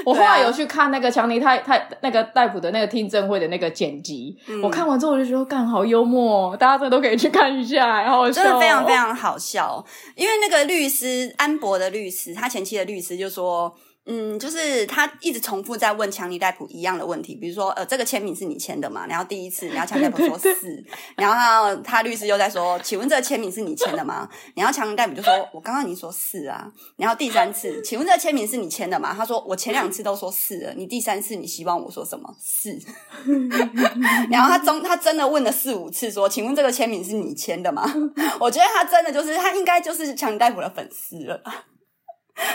[0.06, 9.84] 我后来有去看那个强尼太太那个戴普的那个听证会的那个剪辑，嗯、我看完之后我就觉得，干好幽默，哦，大家真的都可以去看一下，然后真的非常非常好笑，
[10.16, 13.76] 因为那个律师安博的律师，他前妻的律师就说。
[14.08, 19.08] 嗯，就是他一直重复在问强尼戴普一样的问题，比如说，呃，这个签名是你签的吗？
[19.08, 24.30] 然后第一次，然后强尼戴普说是，然后他，他律师又在说，请问这个签名是你签的吗？
[24.56, 26.72] 然后强尼戴普就说，我刚刚已经说是啊。
[26.98, 29.12] 然后第三次，请问这个签名是你签的吗？
[29.18, 32.32] 他说，我前两次都说是了，你第三次你希望我说什么？
[32.40, 32.80] 是。
[34.30, 37.84] 然后他中他真的问了四五次，说，请问这个签名是你签的吗？
[38.40, 41.42] 我觉得他真的就是他应该就是强尼戴普的粉丝了。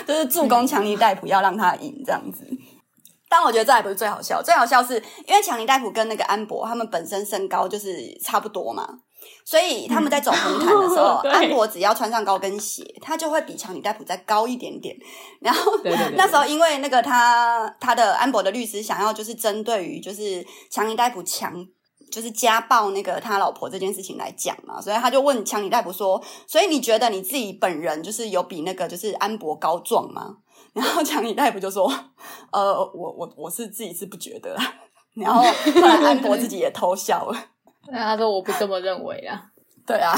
[0.06, 2.46] 就是助攻强尼戴普要让他赢这样子，
[3.28, 8.86] 但我觉得这还不是最好笑，最好笑是因为强尼戴普跟那个安博他们本身身高就是差不多嘛，
[9.44, 14.96] 所以他们在走红毯的时候， 嗯、安博只要穿上高跟鞋，他就会比强尼戴普再高一点点。
[15.40, 21.66] 然后那时候因为那个他他的安博的律师想要就是针对于就是强尼戴普强。
[22.10, 30.38] 就是家暴那个他老婆这件事情来讲嘛，所以他就问强尼戴普说：“所以你觉得你自己本人就是有比那个就是安博高壮吗？”
[30.74, 31.90] 然后强尼戴普就说
[32.52, 34.56] ：“呃，我我我是自己是不觉得。”
[35.14, 37.44] 然后后来安博自己也偷笑了，
[37.90, 39.42] 那他说：“我不这么认为啊。”
[39.86, 40.12] 对啊，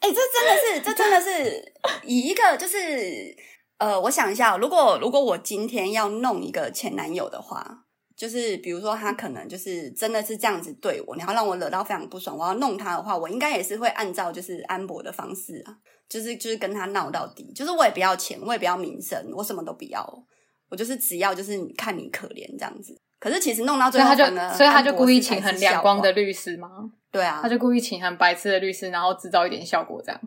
[0.00, 3.34] 哎、欸，这真的是，这真的是以一个就是
[3.78, 7.84] 呃，我想一下，如果如果我今天要弄一个前男友的话。
[8.16, 12.36] 就是比如说，他可能就是真的是这样子对我，然后让我惹到非常不爽。
[12.36, 15.76] 我要弄他的话，我应该也是会按照就是安博的方式啊，
[16.08, 17.52] 就是就是跟他闹到底。
[17.54, 20.24] 就是我也不要钱，我也不要名声，我什么都不要，
[20.70, 22.98] 我就是只要就是看你可怜这样子。
[23.18, 26.68] 可是其实弄到最后呢，所以他就所以他就故意请很亮光的律师吗？
[27.12, 30.20] 对啊，他就故意请很白痴的律师，然后制造一点效果这样。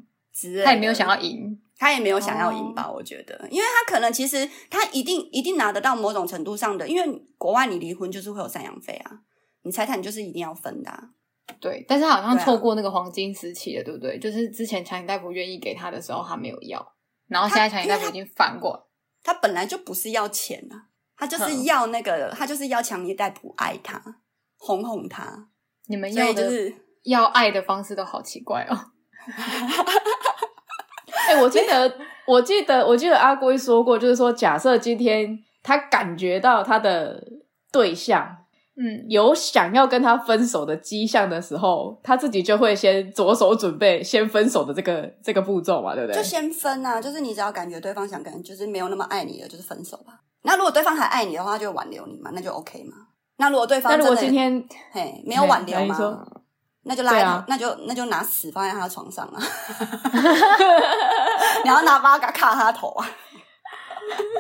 [0.64, 1.60] 他也没有想要赢。
[1.80, 2.92] 他也没有想要赢吧？
[2.92, 9.22] 我觉得，因为他可能其实他一定一定拿得到某种程度上的，因为国外你离婚就是会有赡养费啊，
[9.64, 10.92] 你财产就是一定要分的。
[10.92, 11.12] 啊。
[11.60, 14.20] 对，但是他好像错过那个黄金时期了，对，不对？
[14.20, 16.94] 就是之前强尼戴普愿意给他的时候，他没有要，
[17.28, 18.88] 然后现在强尼戴普已经反过
[19.24, 24.00] 他，他本来就不是要钱啊，他就是要那个，嗯、他就是要强尼戴普爱他，
[24.58, 25.50] 哄哄他。
[25.88, 28.78] 你们要的就是要爱的方式都好奇怪哦。
[31.28, 37.22] 哎、欸，我记得，我记得，我记得阿龟说过，就是说，假设今天他感觉到他的
[37.72, 38.38] 对象，
[38.76, 46.22] 嗯，有想要跟他分手的迹象的时候，他自己就会先着手准备先分手的这个这个步骤嘛，对不对？
[46.22, 50.22] 就先分啊，就是你只要感觉对方想跟，就是没有那么爱你了，就是分手吧。
[50.44, 52.96] 那如果对方还爱你的话，他就挽留你嘛，那就 OK 嘛。
[53.38, 56.26] 那如果对方，那如果今天嘿没有挽留吗？
[56.84, 59.40] 那就拉他，啊、那就那就拿屎放在他的床上啊！
[61.64, 63.06] 你要拿八嘎卡他头啊！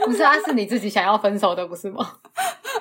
[0.05, 2.17] 不是，啊，是你自己想要分手的，不是吗？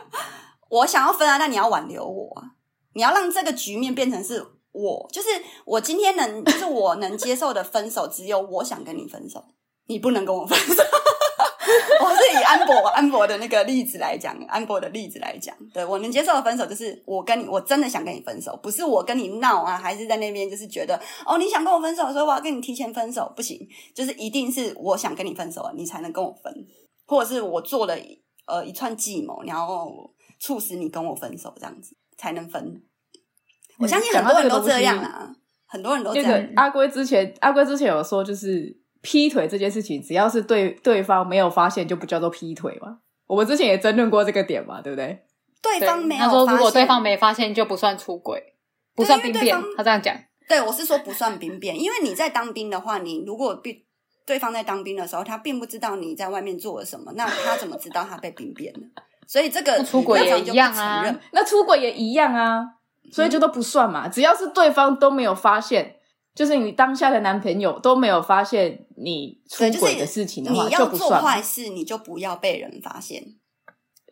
[0.70, 2.52] 我想要分啊，那你要挽留我啊！
[2.94, 5.28] 你要让这个局面变成是我，就是
[5.64, 9.44] 我今天能，就是我能接受的分手，只有我想跟你分手，
[9.86, 10.82] 你不能跟我分手。
[12.00, 23.58] 我是以安博安博的那个例子来讲，安博的例子来讲，对，我能接受的分手就是我跟你，我真的想跟你分手，不是我跟你闹啊，还是在那边就是觉得哦，你想跟我分手，所以我要跟你提前分手，不行，
[23.94, 26.52] 就是一定是我想跟你分手了，你才能跟我分，
[27.06, 27.96] 或者是我做了
[28.46, 32.82] 呃一串计谋，然后促使你跟我分手，这样子才能分。
[33.78, 35.30] 我相信很多人都这样啊，
[35.66, 36.48] 很多人都这样。
[36.56, 38.77] 阿龟之前，阿龟之前有说就是。
[39.00, 42.98] 劈腿这件事情，只要是对对方没有发现，就不叫做劈腿嘛。
[43.26, 45.24] 我们之前也争论过这个点嘛，对不对？
[45.60, 48.54] 对方没有他说，如果对方没发现，就不算出轨，
[48.94, 49.56] 不算兵变。
[49.76, 50.16] 他这样讲。
[50.48, 53.84] 对，我是说不算兵变，因为你在当兵的话，你如果对
[54.24, 58.80] 对方在当兵的时候，他并不知道你在外面做了什么，那 他怎么知道他被兵变了？
[59.26, 62.64] 所以这个出轨也一样啊，那出轨也一样啊，
[63.12, 64.08] 所以就都不算嘛。
[64.08, 65.96] 只要是对方都没有发现，
[66.38, 73.20] 就是你当下的男朋友都没有发现你出轨的事情的话，你要做坏事，你就不要被人发现。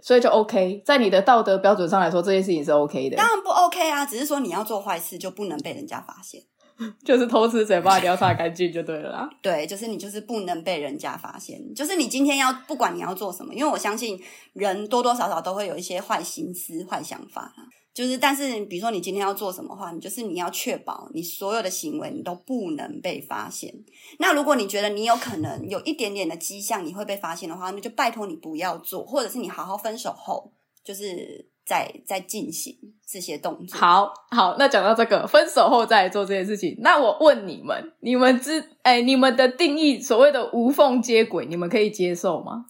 [0.02, 3.16] 所以就 OK，在你的道德标准上来说，这件事情是 OK 的。
[3.16, 6.42] 当然不 OK 啊，只是说你要做坏事就不能被人家发现，
[7.06, 9.30] 就是偷吃嘴巴你要擦干净就对了啦。
[9.40, 14.20] 对，就是你就是不能被人家发现，就是你今天要不管你要做什么，因为我相信
[14.52, 17.52] 人多多少少都会有一些坏心思、坏想法。
[17.96, 23.72] 就是，但是比如说你今天要做什么话，你就是你要确保你所有的行为你都不能被发现。
[24.18, 30.52] 那如果你觉得你有可能有一点点的迹象你会被发现的话，那就拜托你不要做，或者是你好好分手后，
[30.84, 32.76] 就是再再进行
[33.10, 33.80] 这些动作。
[33.80, 42.66] 好，好，那讲到这个分手后再做这件事情，那我问你们，你们知哎，你们的定义所谓的无缝接轨，你们可以接受吗？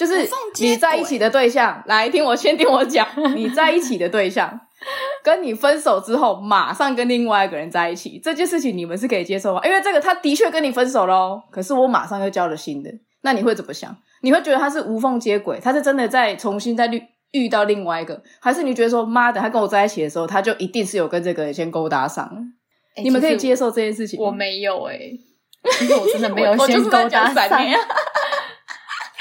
[0.00, 0.26] 就是
[0.62, 4.58] 你在一起的对象，来听我先听我讲， 你在一起的对象
[5.22, 9.60] 跟你分手之后，马上跟另外一个人在一起，这件事情你们是可以接受吗？
[9.62, 13.94] 因为这个他的确跟你分手喽，可是我马上又交了新的，那你会怎么想？
[14.22, 22.24] 你会觉得他是无缝接轨，他是真的在重新再遇遇到另外一个，还是你觉得说妈的，他跟我在一起的时候，他就一定是有跟这个人先勾搭上？
[22.96, 24.18] 欸、你们可以接受这件事情？
[24.18, 25.20] 我没有哎、欸、
[25.72, 27.62] 其实我真的没有先勾搭上。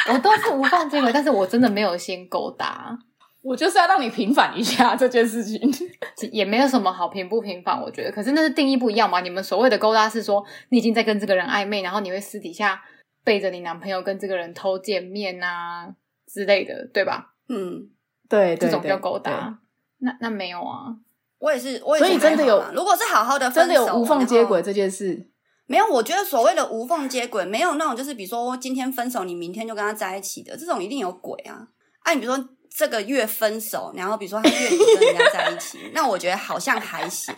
[0.08, 2.98] 我都是无缝接轨，但是我真的没有先勾搭。
[3.42, 5.60] 我就是要让你平反一下这件事情，
[6.32, 8.12] 也没有什么好平不平反，我觉得。
[8.12, 9.22] 可是那是定义不一样嘛？
[9.22, 12.82] 你们所谓的勾搭是说，你已经在跟这个人暧昧，然后你会私底下
[13.24, 15.88] 背着你男朋友跟这个人偷见面啊
[16.28, 17.34] 之类的，对吧？
[17.48, 17.90] 嗯，
[18.28, 19.60] 对，这种叫勾搭。
[20.00, 20.96] 那那没有啊，
[21.40, 22.10] 我也是，我也是。
[22.10, 25.28] 所以真的有，如果是好好的分手，真的有无缝接轨这件事。
[25.70, 31.68] 没有，我觉得所谓的无缝接轨，没有那种就是比如说今天分手，你明天就跟他在一起的这种，一定有鬼啊！
[32.02, 37.32] 哎、啊，你比如说这个月分手，然后比如说他月底跟人家在一起，那我觉得好像还行。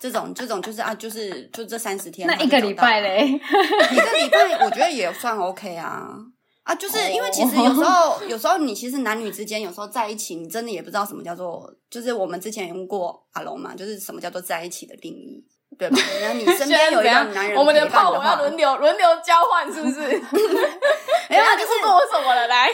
[0.00, 6.16] 这种这种就是啊，就是就这三十天，那一个礼拜嘞，一个礼拜我觉得也算 OK 啊
[6.62, 15.44] 啊，就是因为其实有时候有时候你其实男女之间有时候在一起，你真的也不知道什么叫做，就是我们之前用过阿龙嘛，就是什么叫做在一起的定义。
[15.78, 15.98] 对吧？
[16.20, 20.00] 然后你身边有一 个男人，我们的炮我要轮流轮流交换，是不是？
[21.28, 22.46] 没有啊，就是跟我什么了？
[22.48, 22.68] 来，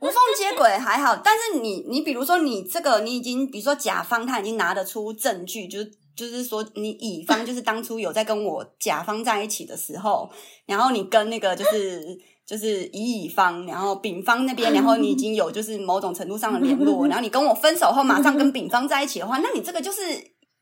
[0.00, 10.28] 无缝接轨还好，但是你你比如说你这个你已经比如说甲方他已经拿得出证据，就是就是说你乙方就是当初有在跟我甲方在一起的时候，
[10.66, 12.02] 然后你跟那个就是
[12.46, 20.00] 就是乙乙方，然后丙方那边，然后你已经有就是某种程度上的联络，然后你跟我分手后马上跟丙方在一起的话，那你这个就是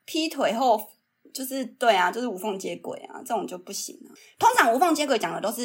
[0.05, 0.91] 劈腿后。
[1.37, 4.09] 就是对啊，就是无缝接轨啊，这种就不行啊。
[4.39, 5.63] 通常无缝接轨讲的都是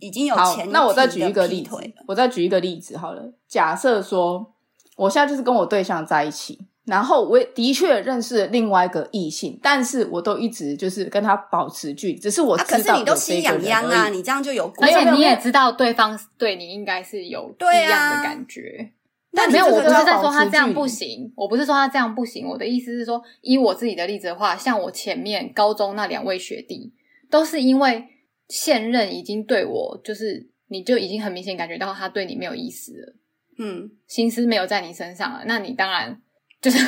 [0.00, 1.76] 已经有前，那我再举一个例子，
[2.08, 3.22] 我再举一个例子好了。
[3.46, 4.54] 假设说
[4.96, 18.90] 我现在就是跟我对象在一起，然后我的确认识了另外一个异性，但是我都一直就是跟他保持距离，只是我知道、啊、可是你都心痒痒啊，你这样就有，而且你也知道对方对你应该是有一样的感觉。
[19.36, 22.48] 但没有，我不是在说他这样不行，我不是说他这样不行。
[22.48, 26.94] 我的意思是说，以我自己的例子的话，像我前面高中那两位学弟，
[27.30, 28.04] 都是因为
[28.48, 33.14] 现任已经对我，就是你就已经很明显感觉到他对你没有意思了，
[33.58, 36.18] 嗯，心思没有在你身上了，那你当然
[36.62, 36.78] 就是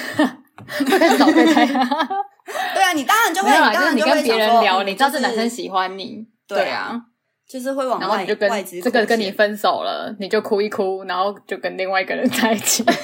[0.87, 1.67] 会开始找备胎。
[2.75, 6.99] 对啊，你当然就会，当然就会就是你跟别人聊，你知道这男生喜欢你，对啊。
[7.49, 12.85] 就是会往外，这个跟你分手了，你就哭一哭，然后就跟另外一个人在一起。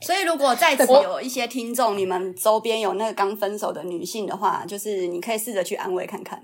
[0.00, 6.40] 所以，如果在此有一些听众，你们周边有那个刚分手的女性的话，就是你可以试着去安慰看看。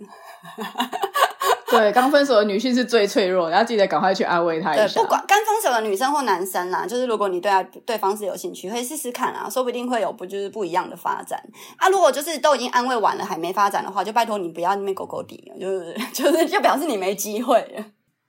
[1.70, 5.00] 对，刚分手的女性是最脆弱，然后记得赶快去安慰她一下。
[5.00, 11.42] 不管刚分手的女生或男生啦，就是如果你对他对方是有兴趣，可以试试看啊，说不定会有不就是不一样的发展
[11.76, 11.88] 啊。
[11.88, 17.84] 如果就是都已经安慰完了还没发展的话，就拜托你不要那边狗狗底了，就是 就是就表示你没机会了。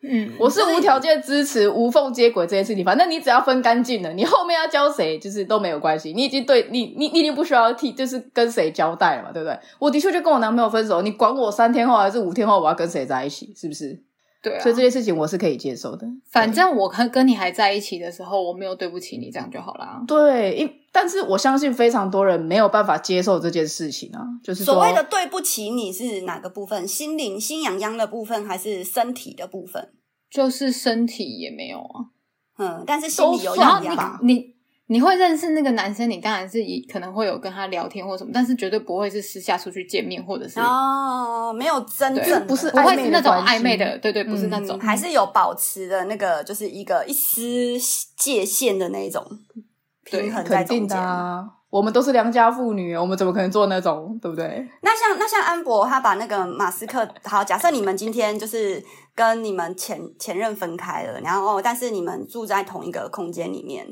[0.07, 2.85] 嗯，我是无条件支持无缝接轨这件事情。
[2.85, 6.13] 反正你只要分干净了，你后面要交谁，就是都没有关系。
[6.13, 9.57] 你已经对你，你你已经不需要替，就是跟谁交代了嘛，对不对？
[9.79, 13.99] 我的确就跟我男朋友分手，你管我三天后还是五天后我要跟谁在一起，是不是？
[14.49, 14.59] 对啊。
[14.61, 16.07] 所以这件事情我是可以接受的。
[16.29, 20.03] 反正我跟跟你还在一起的时候，我没有对不起你，这样就好啦。
[20.07, 26.87] 对，因但是我相信非常多人没有办法接受这件事情啊，就是所谓的对不起你是哪个部分？
[26.87, 29.89] 心灵心痒痒的部分，还是身体的部分？
[30.29, 32.05] 就是身体也没有啊。
[32.57, 34.19] 嗯，但是心里有痒痒。
[34.23, 34.54] 你
[34.87, 44.77] 你会认识那个男生，你当然是以可能会有跟他聊天或什么，但是绝对不会是私下出去见面或者是哦，没有真正的不是不会是那种暧昧的对对，不是那种。
[44.77, 47.77] 嗯还是有保持的那个，就是一个一丝
[48.15, 49.25] 界限的那种
[50.03, 50.97] 平衡在中间。
[50.97, 51.45] 啊。
[51.71, 54.65] 我们都是良家妇女，我们怎么可能做那种，对不对？
[54.81, 58.81] 那像那像安博，他把那个马斯克，好，假设你们今天就是
[59.13, 63.85] 跟你们前前任分开了，然后但是你们住在同一个空间里面，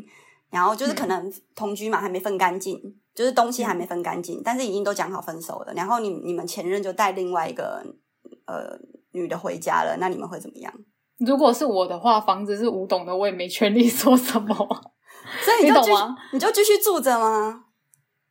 [0.53, 2.79] 然后就是可能同居嘛，还没分干净，
[3.15, 7.83] 就是东西还没分干净，但是已经都讲好分手了，然后你你们前任就带另外一个
[8.45, 8.77] 呃
[9.11, 10.73] 女的回家了，那你们会怎么样？
[11.17, 14.55] 如果是我的话，房子是吴董的，我也没权利说什么。
[15.43, 16.15] 所以你就继续你懂吗？
[16.33, 17.65] 你就继续住着吗？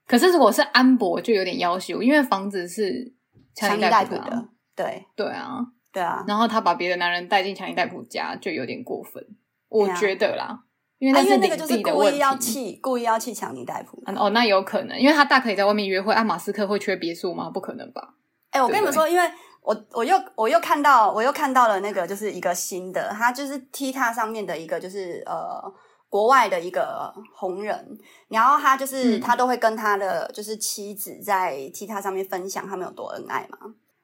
[0.07, 3.13] 可是如果是安博，就有点要求，因为房子是
[3.55, 5.59] 强强尼尼戴普的对对啊。
[5.93, 9.23] 对啊，然后他把别的男人带进强尼戴普家，就有点过分，
[9.69, 10.65] 我觉得啦。
[11.03, 12.41] 因为啊那个就是故意要题。
[12.41, 14.01] 气，故意要气强尼戴普。
[14.07, 16.15] 嗯哦，那有可能，因为他大可以在外面约会。
[16.15, 17.51] 啊，马斯克会缺别墅吗？
[17.51, 18.15] 不可能吧？
[18.51, 19.29] 哎、我跟你们说，因为
[19.63, 25.61] 我我又我又看到我又看到了那个就是一个新的，他就是 TikTok 上面的一个就是呃
[26.09, 33.59] 国外的一个红人，然后他就是、嗯他都会跟他的就是妻子在 TikTok 上面分享他们有多恩爱嘛，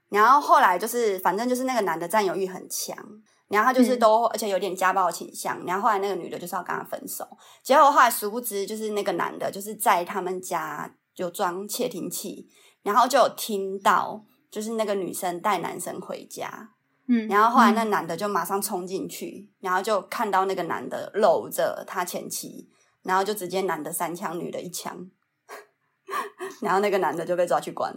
[0.08, 2.96] 然后后来就是反正就是那个男的占有欲很强。
[3.48, 5.64] 然后他就是都，而且有点家暴倾向。
[5.66, 7.26] 然后后来那个女的就是要跟他分手，
[7.62, 12.48] 结果后来殊不知，就是那个男的，就是在他们家就装窃听器，
[12.82, 16.70] 然后就有听到，就是那个女生带男生回家。
[17.06, 22.68] 嗯，然后后来那男的就马上冲进去，然后就看到那个男的搂着他前妻，
[23.02, 25.10] 然后就直接男的三枪，女的一枪，
[26.60, 27.90] 然后那个男的就被抓去关。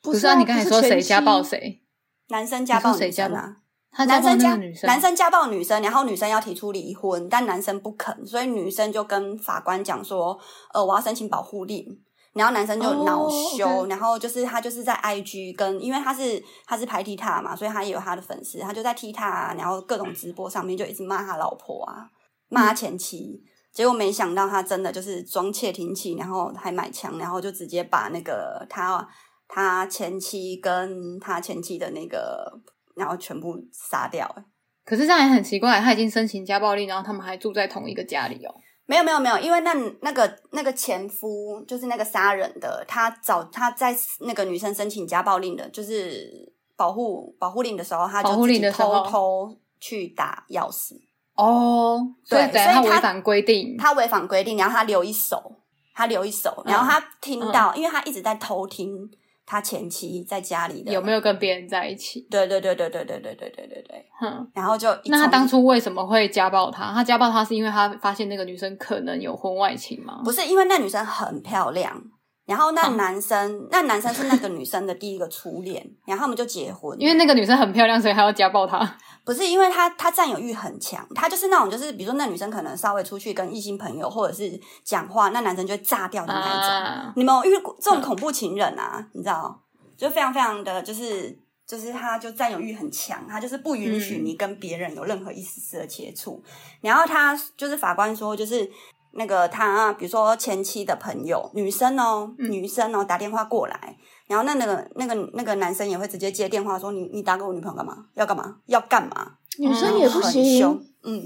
[0.00, 1.82] 不不是啊，你刚才说谁家暴谁？
[2.28, 3.40] 男生家暴女生啊？
[3.40, 3.63] 他家暴
[4.06, 10.38] 男生家男生家暴女生，然后女生要提出离婚，但男生不肯，所以女生就跟法官讲说
[10.74, 11.86] ：“呃，我要申请保护令。”
[12.34, 22.10] 然后男生就恼羞然后就是他就是在 IG 跟，因为他是他是拍 TikTok 嘛，所以他也有他的粉丝，他就在啊，然后各种直播上面就一直骂他老婆啊，
[22.48, 23.40] 骂他前妻。
[23.72, 29.06] 结果没想到他真的就是装窃听器，然后还买枪，然后就直接把那个他
[29.46, 32.52] 他前妻跟他前妻的那个，
[32.94, 34.26] 然后全部杀掉。
[34.36, 34.44] 欸
[34.84, 38.54] 可是这样也很奇怪，他已经申请家暴令，然后他们还住在同一个家里哦。
[38.84, 48.28] 没有没有没有，因为那那个那个前夫就是那个杀人的，他找他在那个女生申请家暴令的，就是保护保护令的时候，他就
[48.70, 50.96] 偷偷去打钥匙，
[51.34, 55.56] 哦，对他所以他违反规定，他违反规定，然后他留一手，
[55.94, 59.10] 他留一手，然后他听到，嗯因为他一直在偷听
[59.46, 62.26] 他前妻在家里的有没有跟别人在一起？
[62.30, 66.92] 对对对对对对对对对对对，哼，然后就那他当初为什么会家暴他？
[66.92, 70.20] 他家暴他是因为他发现那个女生可能有婚外情吗？
[70.24, 72.02] 不是因为那女生很漂亮，
[72.46, 76.94] 然后那嗯男生、那男生是那个女生的第一个初恋，然后他们就结婚。
[77.00, 78.96] 因为那个女生很漂亮，所以还要家暴她。
[79.24, 86.68] 不是因为他他占有欲很强，她就是那种就是比如说那女生可能稍微出去跟异性朋友或者是讲话，那男生就会炸掉的那一种。
[86.68, 89.08] 啊你们有遇过这种恐怖情人啊？
[89.14, 89.62] 你知道，
[89.96, 91.34] 就非常非常的就是
[91.66, 96.44] 就是他就占有欲很强，他就是不允许你跟别人有任何一丝丝的接触。
[96.82, 98.70] 然后他就是法官说，就是
[99.16, 103.96] 那个他比如说前妻的朋友女生哦，嗯女生哦打电话过来。
[104.26, 107.94] 然后那那个那个那个男生也会直接接电话说你你打给我女朋友干嘛？
[108.14, 108.56] 要干嘛？
[108.66, 109.32] 要干嘛？
[109.58, 111.22] 女生也不很行凶，，嗯，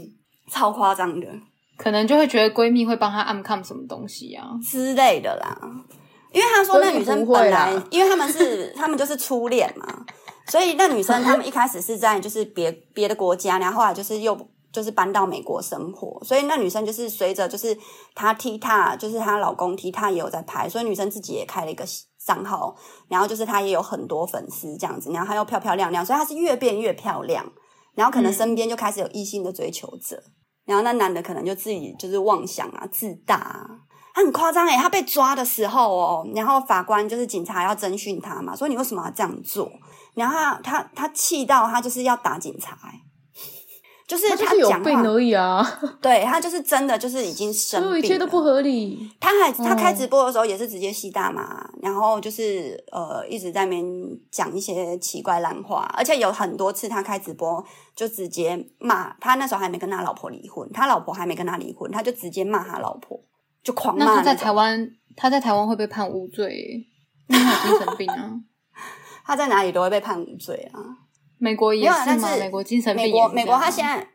[0.51, 1.27] 超夸张的
[1.77, 4.48] 可能就会觉得闺蜜会帮她暗看什么东西啊？
[4.61, 5.57] 之类的啦。
[6.33, 10.05] 因为他说那女生本来，因为他们是 他们就是初恋嘛，
[10.46, 14.37] 所以那女生他们一开始是在就是别别的国家，然后后来就是又
[14.72, 17.76] 就是搬到美国生活，所以那女生就是随着就是
[18.14, 21.85] 她 TikTok，就是她老公 TikTok 也有在拍，所以女生自己也开了一个
[22.24, 22.76] 账号，
[23.09, 27.44] 然后就是她也有很多粉丝这样子，然后她又漂漂亮亮，所以她是越变越漂亮，
[27.94, 30.22] 然后可能身边就开始有异性的追求者，
[30.66, 33.66] 然后那男的可能就自己就是妄想啊、自大啊。
[34.14, 39.70] 他很夸张诶，他被抓的时候哦，然后法官就是警察要侦讯他嘛，说你为什么要这样做？
[40.14, 43.01] 然后他他他气到他就是要打警察诶，
[44.09, 45.62] 就是他就是有病而已啊，
[46.00, 49.06] 对他就是真的就是已经生病了，所有一切都不合理。
[49.20, 53.84] 他还他开嗯直播的时候也是直接吸大麻，然后就是呃一直在那边
[54.30, 57.62] 讲一些奇怪烂话，而且有很多次他开直播
[57.94, 63.20] 就直接骂他，那时候还没跟他老婆离婚，他老婆还没跟他离婚，他就直接骂他老婆，
[63.62, 66.86] 就狂骂那他在台湾，他在台湾会被判无罪，
[67.28, 68.32] 因为他有精神病啊。
[69.26, 70.80] 他在哪里都会被判无罪啊。
[71.39, 72.03] 美国也是吗？
[72.07, 74.07] 但是美国精神病美国美国他现在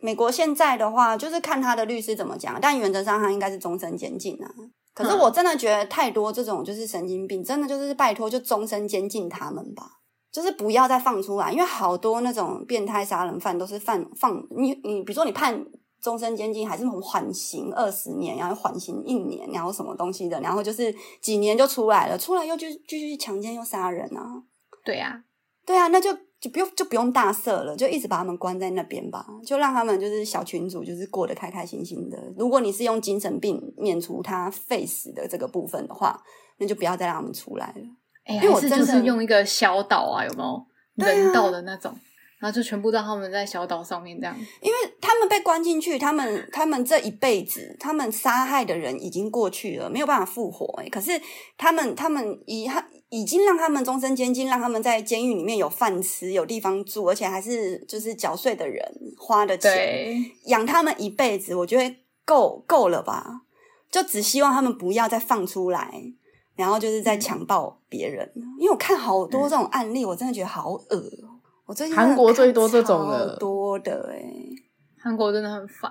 [0.00, 4.50] 美国现在的话，就是看他的律师怎么讲，但原则上他应该是终身监禁啊。
[4.94, 9.84] 可是我真的觉得太多这种就是神经病，真的就是拜托就终身监禁他们吧，
[10.32, 15.64] 就是不要再放出来，因为好多那种变态杀人犯都是犯放你你，比如说你判
[16.02, 24.42] 终身监禁还是缓刑二十年，然后缓刑一年，然后什么东西的，然后就是几年就出来了，出来又继继续强奸又杀人啊，
[24.84, 25.24] 对呀、啊，
[25.64, 26.10] 对啊，那就。
[26.42, 32.18] 就不用就不用大赦了，就一直把他们关在那边吧，就让他们就是小群主，就是过得开开心心的。
[32.36, 36.20] 如果你是用精神病免除他 face 的这个部分的话，
[36.58, 37.82] 那就不要再让他们出来了。
[38.24, 40.66] 哎、欸，因为我真的就是用一个小岛啊，有没有
[40.96, 42.00] 人道的那种，啊、
[42.40, 44.36] 然后就全部让他们在小岛上面这样。
[44.60, 50.86] 因为他们被关进去，他们他们这一辈子，他们杀害的人已经过去了，没有办法复活、欸。
[50.86, 51.12] 哎，可是
[51.56, 52.84] 他们他们遗憾。
[53.12, 58.82] 已经让他们终身监禁，让他们在监狱里面有饭吃、有地方住，而且还是就是缴税的人
[59.18, 61.94] 花的钱养他们一辈子，我觉得
[62.24, 63.42] 够够了吧？
[63.90, 65.92] 就只希望他们不要再放出来，
[66.56, 68.32] 然后就是在强暴别人。
[68.34, 71.10] 嗯、因为我看好多这种案例，嗯、我真的觉得好恶。
[71.66, 74.48] 我最近韩国最多这种的，多的哎、欸，
[74.98, 75.90] 韩国真的很烦。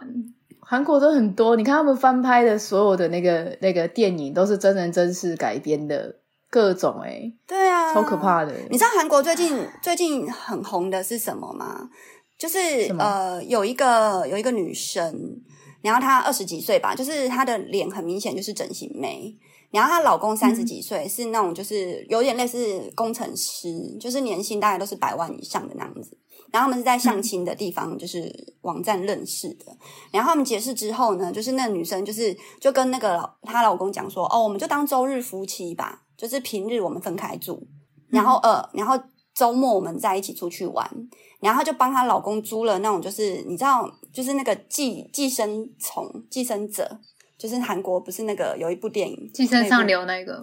[0.59, 6.15] 韩国都很多，你看他们翻拍的所有的那个那个电影，都是真人真事改编的。
[6.51, 8.53] 各种哎、欸，对啊，超可怕的。
[8.69, 11.89] 你知道韩国最近最近很红的是什么吗？
[12.37, 15.41] 就是呃，有一个有一个女生，
[15.81, 19.33] 然后她二十几岁吧，就是她的脸很明显就是整形妹，
[19.71, 26.17] 然后她老公三十几岁，嗯、是那种就是有点类似工程师，就是年薪大概都是百万以上的那样子。
[26.51, 28.29] 然后他们是在相亲的地方，就是
[28.63, 29.65] 网站认识的。
[29.69, 29.77] 嗯、
[30.11, 37.67] 然后他们解释之后呢，就是那女生就是就跟那个她老公讲说：“哦，我们就当周日夫妻吧。”就是平日我们分开住，
[38.09, 38.93] 然后呃，然后
[39.33, 40.87] 周末我们在一起出去玩，
[41.39, 46.99] 然后就帮她老公租了那种，就是你知道，就是那个寄寄生虫、寄生者，
[47.39, 50.39] 就是韩国不是那个有一部电影《寄生上流》那个，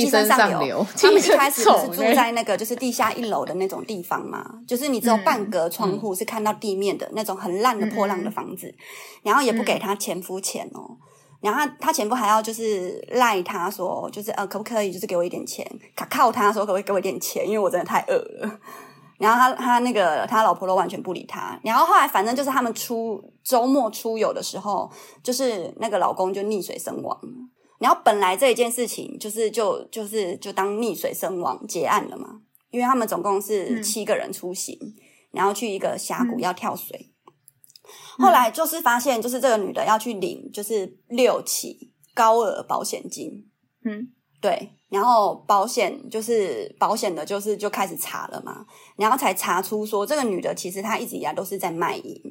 [0.00, 8.74] 寄生上流，他们一开始是住在那个就是地下一楼的那种地方嘛，就是你只有半格窗户是看到地面的那种很烂的破烂的房子，
[9.22, 10.98] 然后也不给他前夫钱哦。
[11.40, 15.66] 然后他他前夫还要就是赖他说，就是呃可不可以就是给我一点钱，
[15.96, 18.60] 卡靠他说可不可以给我一点钱，因为我真的太饿了。
[19.18, 21.58] 然后他他那个他老婆都完全不理他。
[21.62, 24.90] 然后后来反正就是他们出周末出游的时候，
[25.22, 27.18] 就是那个老公就溺水身亡。
[27.78, 34.94] 然后本来这一件事情就是就就是就当溺水身亡结案了嘛，因为他们总共是七个人出行，嗯、
[35.32, 37.09] 然后去一个峡谷要跳水。
[38.20, 43.30] 嗯后来就是发现，就是这个女的要去领，就是六起高额保险金。
[43.82, 44.08] 嗯，
[44.42, 48.66] 对，然后保险就是保险的，就是就开始查了嘛，
[48.96, 52.22] 然后才查出说，这个女的其实她一直以来都是在卖淫，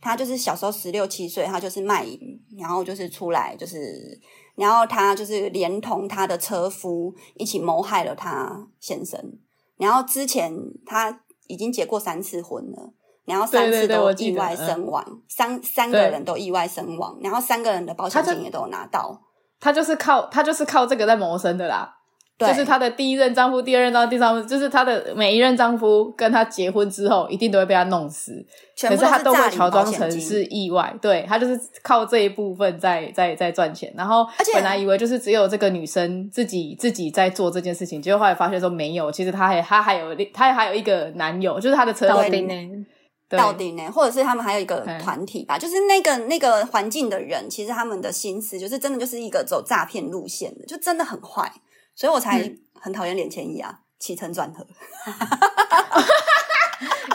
[0.00, 2.18] 她就是小时候十六七岁，她就是卖淫，
[2.58, 4.20] 然后就是出来就是，
[4.56, 9.20] 然后她就是连同她的车夫一起谋害了她先生，
[9.76, 10.52] 然后之前
[10.84, 12.92] 她已经结过三次婚了。
[13.26, 19.20] 然后三次都意外身亡，三三个人都意外身亡，然后三个人的保险金也都有拿到。
[19.60, 21.92] 他就是靠他就是靠这个在谋生的啦。
[22.38, 28.32] 对，就是她的第一任丈夫、第二任丈夫、第三任，就是她的每一任丈夫跟她结婚之后，一定都会被她弄死。
[28.76, 33.90] 全部可是她都会乔装成是意外，对，她就是靠这一部分在在在赚钱。
[33.96, 42.22] 然后本来以为就是只有这个女生自己自己在做这件事情，结果后来发现说没有，其实她还她还有他还有一个男友，就是她的车夫。
[43.28, 43.90] 到底呢？
[43.90, 51.50] 或者是他们还有一个团体吧，就是那个那个环境的人，其实他们的心思就是真的就是一个走诈骗路线的，就真的很坏，
[51.94, 52.48] 所以我才
[52.80, 54.64] 很讨厌脸千亿啊，起承转合。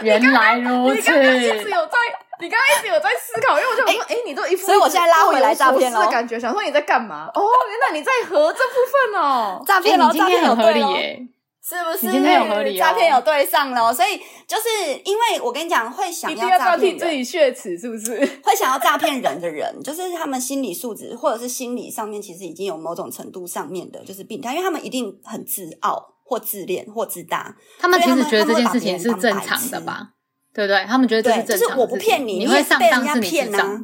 [0.01, 1.97] 原来如此，你刚刚一直有在，
[2.39, 7.29] 你刚刚一直有在思考，因为我就说，哎、欸，你都一副，所以我现在拉回来诈骗了，感觉想说你在干嘛？
[7.33, 8.75] 哦，原来你在和这部
[9.13, 11.27] 分哦，诈骗了，诈骗很合理耶。
[11.63, 12.11] 是不是？
[12.11, 18.17] 今天有合理诈骗有对上了，所以就是因为我跟你讲，会想要诈骗自己血耻，是不是？
[18.43, 30.09] 会想要诈骗人的人，就是他们心理素质或者是心理上面，其实已经有某种程度上面的，就是病态，因为他们一定很自傲或自恋或自大，他们其实觉得这件事情是正常的吧？
[30.53, 30.83] 对不对？
[30.85, 33.79] 他们觉得这是正常的，就是我不骗你，你会被人家骗啊。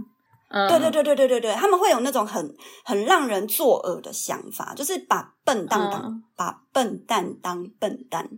[0.49, 8.29] 嗯、对对对对对对对，他们会有那种很很让人作呕的想法，就是把笨蛋当、嗯、把笨蛋当笨蛋，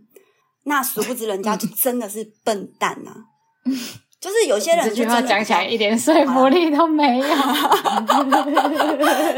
[0.64, 3.16] 那殊不知人家就真的是笨蛋呐、啊。
[3.64, 3.76] 嗯、
[4.20, 7.24] 就是有些人就这句话讲起来一点说服力都没有。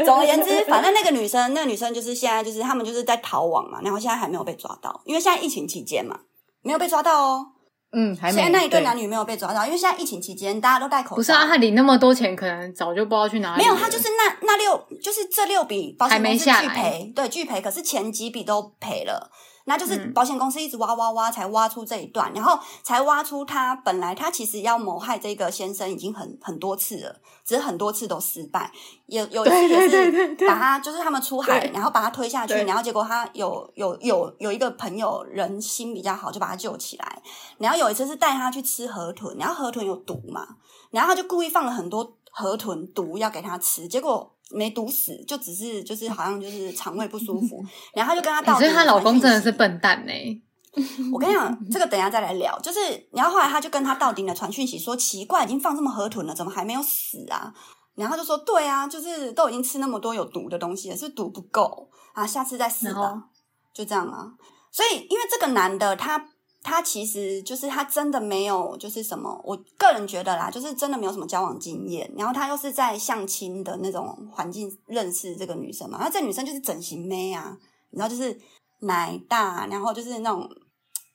[0.03, 6.19] 总而言之，反正那个女生，那个女生就是现在就是他们就是在逃亡嘛，然后现在还没有被抓到，因为现在疫情期间嘛，
[6.63, 7.47] 没有被抓到哦。
[7.93, 8.41] 嗯，还没。
[8.41, 11.15] 现在那一对男女没有被抓到，因为现在疫情期间大家都戴口罩。
[11.15, 13.63] 不是啊，他领那么多钱，可能早就不知道去哪里。
[13.63, 17.61] 没有，他就是那那六，就是这六笔保险公司拒赔，对，拒赔。
[17.61, 19.31] 可是前几笔都赔了。
[19.65, 28.71] 那就是保险公司一直挖挖挖，才挖出这一段，然后才挖出他本来他其实要谋害这个先生已经很很多次了，只是很多次都失败。
[29.05, 37.21] 有 有一次也是把他就是他们出海，然后把他推下去，然后结果他有有有有一个朋友人心比较好，就把他救起来。
[37.57, 40.45] 然后有一次是带他去吃河豚，然后河豚有毒嘛，
[40.91, 44.32] 然后他就故意放了很多河豚毒要给他吃，结果。
[44.53, 50.41] 没毒死，就只是就是好像就是肠胃不舒服， 然后他就跟他道，所以她老公真的是笨蛋呢、欸。
[51.13, 52.57] 我跟你讲，这个等一下再来聊。
[52.59, 52.79] 就是
[53.11, 57.53] 然后后来他就跟他到顶的传讯息说，奇怪，已经放这么河豚了，怎么还没有死啊？
[57.95, 63.25] 然后就说，对啊，就是都已经吃那么多有毒的东西了，是毒不够啊，下次再试吧。
[63.73, 64.31] 就这样啊。
[64.71, 66.29] 所以因为这个男的他。
[66.63, 72.09] 他其实就是他真的没有就是什么，我个人觉得啦，就是真的没有什么交往经验。
[72.17, 77.57] 然后他又是在相亲的那种环境认识这个女生嘛，然后这女生就是整形妹啊，
[77.91, 78.39] 然后就是
[78.79, 80.49] 奶大，然后就是那种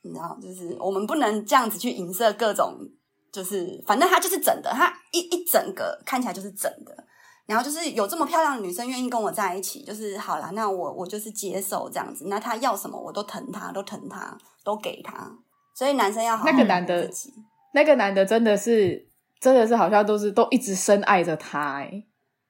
[0.02, 2.78] 你知道就是我们不能这样子去影射各种，
[3.32, 7.04] 就是反正他就是整的，他一一整个看起来就是整的，
[7.48, 14.38] 然后就是有这么漂亮的女生愿意跟我在一起，就是好啦，那我我就是接受这样子，那他要什么我都疼他，都疼他。
[14.64, 15.14] 都给他，
[15.74, 16.50] 所以男生要好好。
[16.50, 17.10] 那个男的，
[17.72, 19.08] 那个男的真的是，
[19.40, 22.04] 真的是好像都是都一直深爱着他哎。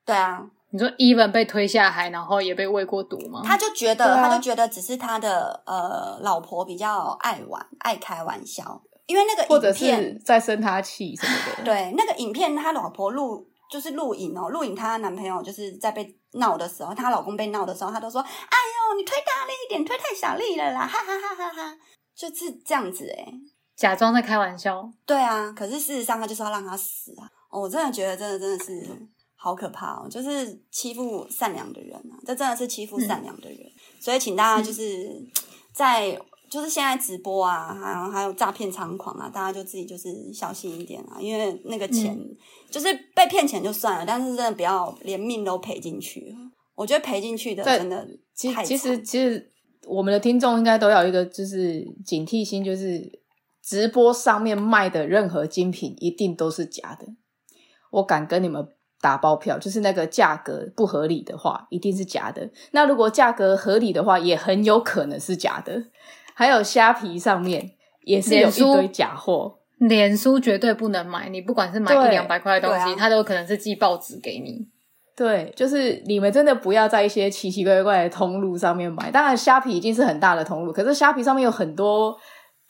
[0.04, 3.42] 对啊，你说 Even 被推下海，然后也被喂过毒吗？
[3.44, 11.62] 他就觉得，啊、他就觉得只是他的呃老婆比较爱玩、爱开玩笑，因为那个影片或者是在生他气什么的。
[11.64, 21.78] 对，那个影片他老婆录就是录影哦，录影她男朋友就是在被闹的时候，她老公被闹的时候，她都说：“哎呦，你推大力一点，推太小力了啦！”哈哈哈哈哈。
[22.14, 23.34] 就是这样子哎、欸，
[23.76, 24.90] 假装在开玩笑。
[25.06, 27.30] 对啊，可是事实上他就是要让他死啊！
[27.48, 32.18] 哦、我真的觉得，真的真的是好可怕哦，就是欺负善良的人啊！
[32.26, 35.22] 这真的是欺负善良的人，嗯、所以请大家就是
[35.72, 36.20] 在
[36.50, 42.36] 就是现在直播啊，还有还有诈骗猖狂啊，大家就自己就是小心一点啊，因为那个钱、嗯、
[42.70, 46.34] 就是被骗钱就算了，但是真的不要连命都赔进去。
[46.74, 48.06] 我觉得赔进去的真的
[48.54, 49.52] 太其实其实。
[49.86, 53.00] 我们的听众应该都有一个就是警惕心，就是
[53.62, 57.06] 直播上面卖的任何精品一定都是假的。
[57.92, 58.68] 我敢跟你们
[59.00, 62.50] 打包票，就是那个价格不合理的话，一定是假的。
[62.72, 65.84] 那如果价格合理的话，也很有可能是假的。
[66.38, 67.72] 还有虾皮上面
[68.04, 71.28] 也是有一堆假货，脸书绝对不能买。
[71.28, 74.68] 你不管是买一两百块的东西，它、啊、都有可能是寄报纸给你。
[75.16, 79.10] 对，就是你们真的不要在一些奇奇怪怪的通路上面买。
[79.10, 82.16] 当然，虾皮已经是很大的通路，可是虾皮上面有很多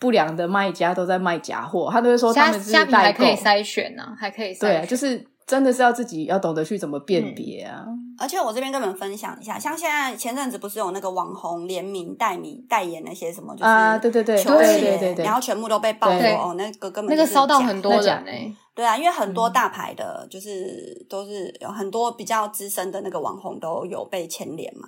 [0.01, 4.61] 不良的卖家都在卖假货，他都会说他们是代购，虾皮还可以筛选呢、啊，还可以筛选。
[4.61, 7.83] 对啊，就是真的是要自己要懂得去怎么辨别啊。
[7.87, 18.55] 嗯、而且我这边跟你们分享一下，像现在前阵子不是有那个网红联名代名代言那些什么，就是啊，对对对，球鞋，对对对，然后全部都被爆了哦，那个根本那个烧到很多人呢、欸。
[18.75, 24.87] 对啊，因为很多大牌的，就是都是有很多比较资深的那个网红都有被牵连嘛。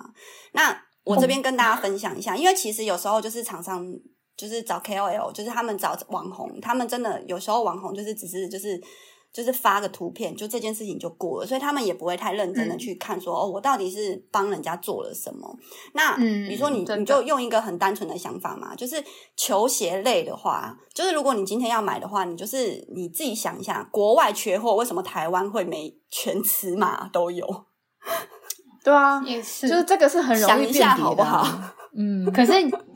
[0.53, 3.83] 那我这边跟大家分享一下，因为其实有时候就是厂商
[4.37, 8.79] 就是找 KOL，就是他们找网红，他们真的有时候网红就是只是就是。
[9.33, 15.57] 就是发个图片，就这件事情就过了，所以他们也不会太认真的去看说，嗯、哦，我到底是帮人家做了什么。
[15.93, 19.01] 那比如说你，你就用一个很单纯的想法嘛，就是
[19.37, 27.47] 球鞋类的话，就是如果你今天要买的话，你就是你自己想一下，国外缺货，为什么台湾会没全尺码都有？
[28.83, 31.47] 对啊，也是，就是这个是很容易辨别的，想一下好不好？
[31.95, 32.51] 嗯，可是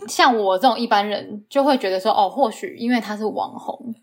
[0.08, 3.96] 像我这种一般人就会觉得说，哦，或许因为他是网红。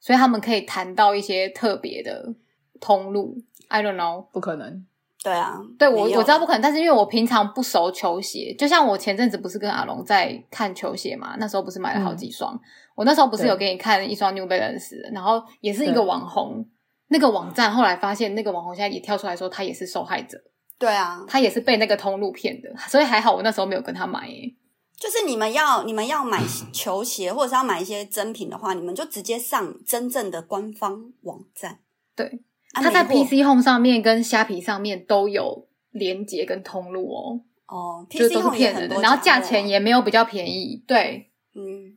[0.00, 2.34] 所以他们可以谈到一些特别的
[2.80, 3.36] 通路
[3.68, 4.86] ，I don't know，不可能。
[5.22, 12.60] 对啊，对我我知道不可能，但是因为我平常不熟球鞋，就像我前阵子不是跟阿龙在看球鞋嘛，那时候不是买了好几双，嗯、
[12.94, 16.66] 我那时候不是有给你看一双 New Balance，然后也是一个网红，
[17.08, 20.38] 那个网站后来发现那个网红现在也跳出来说他也是受害者，
[20.78, 24.54] 对啊，他也是被那个通路骗的，所以还好我那时候没有跟他买耶。
[25.00, 26.42] 就是你们要你们要买
[26.74, 31.80] 球鞋，或者是要买一些真品的话，你们就直接上真正的官方网站。
[32.14, 32.42] 对，
[32.74, 37.40] 它在 PC Home 上面跟虾皮上面都有连接跟通路哦。
[37.66, 40.84] 哦，PC Home 也很多，然后价钱也没有比较便宜。
[40.86, 41.96] 对，嗯，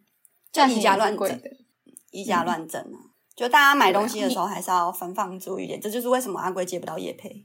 [0.54, 1.51] 价钱以假乱真的，
[2.12, 3.12] 以假乱真啊！
[3.36, 5.82] 就大家买东西的时候还是要防范注意点。
[5.82, 7.43] 这就是为什么阿贵接不到叶配。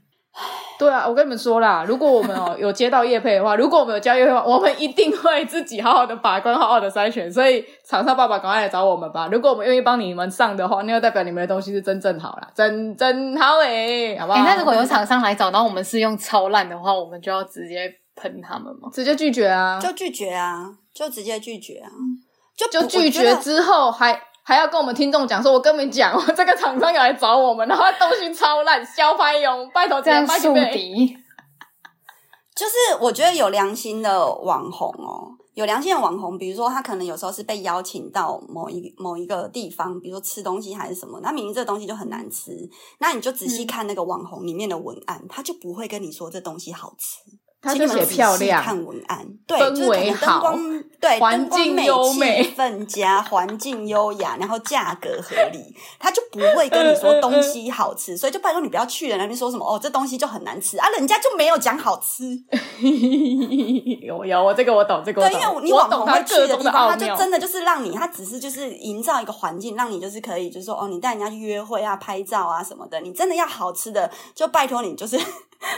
[0.77, 7.29] 对啊，我跟你们说啦，如果我们哦 有接到业配的话，如果我们有交叶配的话，我们一定会自己好好的把关，好好的筛选。
[7.29, 9.27] 所以厂商爸爸赶快来找我们吧！
[9.29, 14.39] 如果我们愿意帮你们上的话，那就代表你们的东西是真正好啦，真真好诶、欸，好不好？
[14.39, 18.89] 哎、欸，那如果有厂商来找，然后我们是用超烂的话，我们就要直接喷他们吗？
[18.93, 19.77] 直接拒绝啊！
[19.81, 20.65] 就拒绝啊！
[20.93, 21.89] 就直接拒绝啊！
[22.55, 24.21] 就就拒绝之后还。
[24.43, 31.15] 还要跟我们听众讲说，我跟你们讲， 这个厂商要来找我们，然后东西超烂，消牌用，拜托这样树敌。
[32.55, 42.51] 就是我觉得有良心的网红哦，有良心的网红，比如说他可能有时候是被邀请到某一某一个地方，比如说吃东西还是什么，那明明这个东西就很难吃，
[42.99, 47.21] 那你就仔细看那个网红里面的文案，他就不会跟你说这东西好吃。
[47.61, 62.41] 他就写漂亮，看文案，对，氛围好，光对，环境优美，气氛佳，环境优雅，然后价格合理，他就不会跟你说东西好吃，所以就拜托你不要去了那边说什么哦，这东西就很难吃啊，人家就没有讲好吃。
[64.03, 75.19] 有有，我这个我懂，这个我懂，对，因为你网红会去的地方，他就真的就是让你，他只是就是营造一个环境，让你就是可以，就是说哦，你带人家去约会啊、拍照啊什么的，你真的要好吃的，就拜托你就是。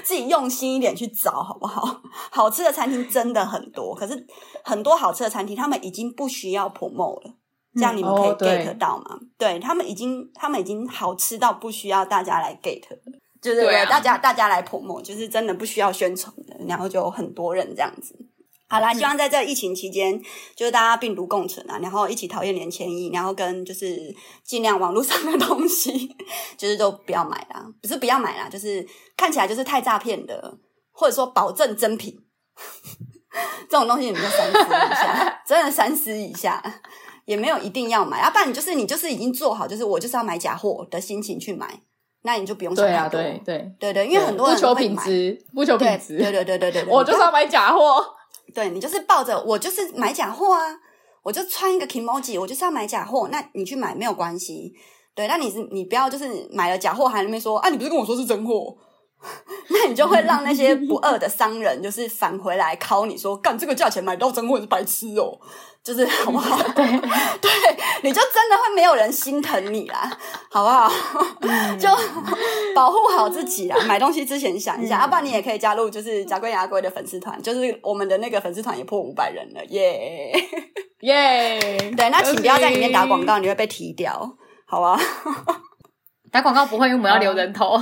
[0.03, 1.70] 自己用心一点去找，好不好？
[1.71, 4.27] 好 好吃的餐厅真的很多，可是
[4.63, 7.33] 很多好吃的餐厅，他们已经不需要 promote 了，
[7.75, 9.05] 这样你们可以 get 到吗？
[9.11, 12.81] 嗯哦、对，对他们已经，他们已经好吃到不需要大家来 get，
[13.41, 18.13] 就是大家大家来 promote，就是真的不需要宣传的，然后就很多人这样子。
[18.69, 20.17] 好啦，希望在这疫情期间，
[20.55, 24.15] 就是大家病毒共存啊，然后一起讨厌连千亿，然后跟就是
[24.45, 26.15] 尽量网络上的东西，
[26.57, 30.57] 就是都不要买啦，不是不要买啦，就是看起来就是太诈骗的，
[31.01, 32.15] 或者说保证真品
[33.67, 36.61] 这种东西，你们就三思一下，真的三思一下，
[37.25, 41.81] 也没有一定要买，要不然你就是你就是已经做好，就是我就是要买假货的心情去买，
[42.21, 48.05] 那你就不用想太多，对啊，对对对对，因为很多人不求品质，不求品质，对对对对 我就是要买假货。
[48.53, 50.59] 对，你就是抱着我就是买假货啊，
[51.23, 53.29] 我就穿一个 kimoji，我就是要买假货。
[53.31, 54.73] 那你去买没有关系，
[55.15, 58.75] 对，那你是你不要就是买了假货还在那边说啊，你不是跟我说是真货，
[59.69, 65.39] 那你就会让那些不二的商人就是返回来敲你说，干这个价钱买到真货是白痴哦。
[65.83, 66.61] 就是 好不好？
[66.75, 66.85] 对
[67.41, 67.51] 对，
[68.03, 70.15] 你就真的会没有人心疼你啦，
[70.51, 70.87] 好不好？
[71.79, 71.89] 就
[72.75, 73.75] 保护好自己啦。
[73.87, 80.31] 买东西之前想一下，要不然你也可以加入，就是甲龟牙龟的粉丝团，就是我们的那个粉丝团也破五百人了，耶
[80.99, 81.91] 耶！
[81.97, 84.99] 对，那请不要在里面打广告，你会被踢掉，好吧？
[86.31, 87.75] 打广告不会，因为我们要留人头，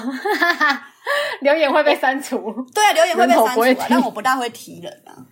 [1.41, 2.38] 留言会被删除。
[2.74, 5.26] 对啊，留言会被删除，但我不大会提人啊。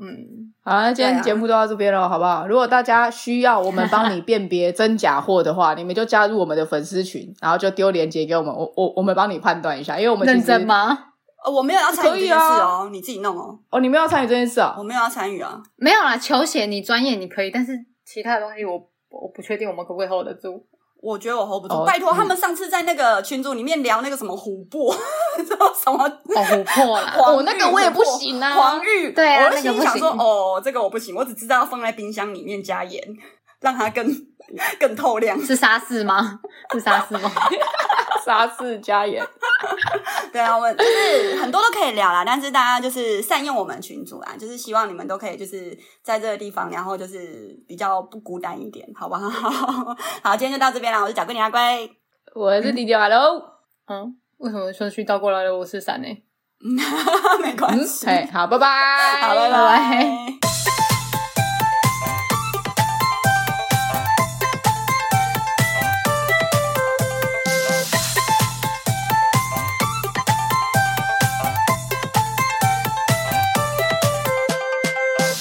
[0.00, 0.52] 嗯。
[0.64, 2.46] 好，那今天节目就到这边了，好不好？
[2.46, 10.96] 如果大家需要我们帮你辨别真假货的话，你们就加入我们的粉丝群，然后就丢链接给我们，我我我们帮你判断一下，因为我们认真吗？
[11.44, 13.58] 呃，我没有要参与这件事哦，你自己弄哦。
[13.70, 14.76] 哦，你没有要参与这件事啊？
[14.78, 16.16] 我没有要参与啊，没有啦。
[16.16, 17.72] 球鞋你专业你可以，但是
[18.04, 18.74] 其他的东西我
[19.10, 20.64] 我不确定我们可不可以 hold 得住。
[21.02, 24.94] 我觉得我 hold 不住，哦、拜托、嗯、他们上次在那个群组里面聊那个什么琥珀，
[25.44, 29.10] 什么什么哦琥珀啦， 哦那个我也不行啊，黄玉。
[29.12, 33.02] 对啊，我心想说哦这个我不行，我只知道要放在冰箱里面加盐，
[33.62, 34.06] 让它更
[34.78, 35.40] 更透亮。
[35.40, 36.38] 是沙士吗？
[36.72, 37.30] 是沙士吗？
[38.24, 39.24] 沙士加盐。
[40.32, 49.28] 对啊，我们就是很多都可以聊啦，但是大家就是善用我们群组啊，就是希望你们都可以就是在这个地方，然后就是比较不孤单一点，好不好？
[50.22, 51.90] 好，今天就到这边了，我是甲龟阿龟，
[52.34, 53.42] 我是迪迪哈喽。
[53.88, 55.56] 嗯，为什么顺序倒过来了？
[55.56, 56.08] 我是闪呢？
[57.42, 58.06] 没关系。
[58.32, 60.51] 好，拜拜，好，拜拜。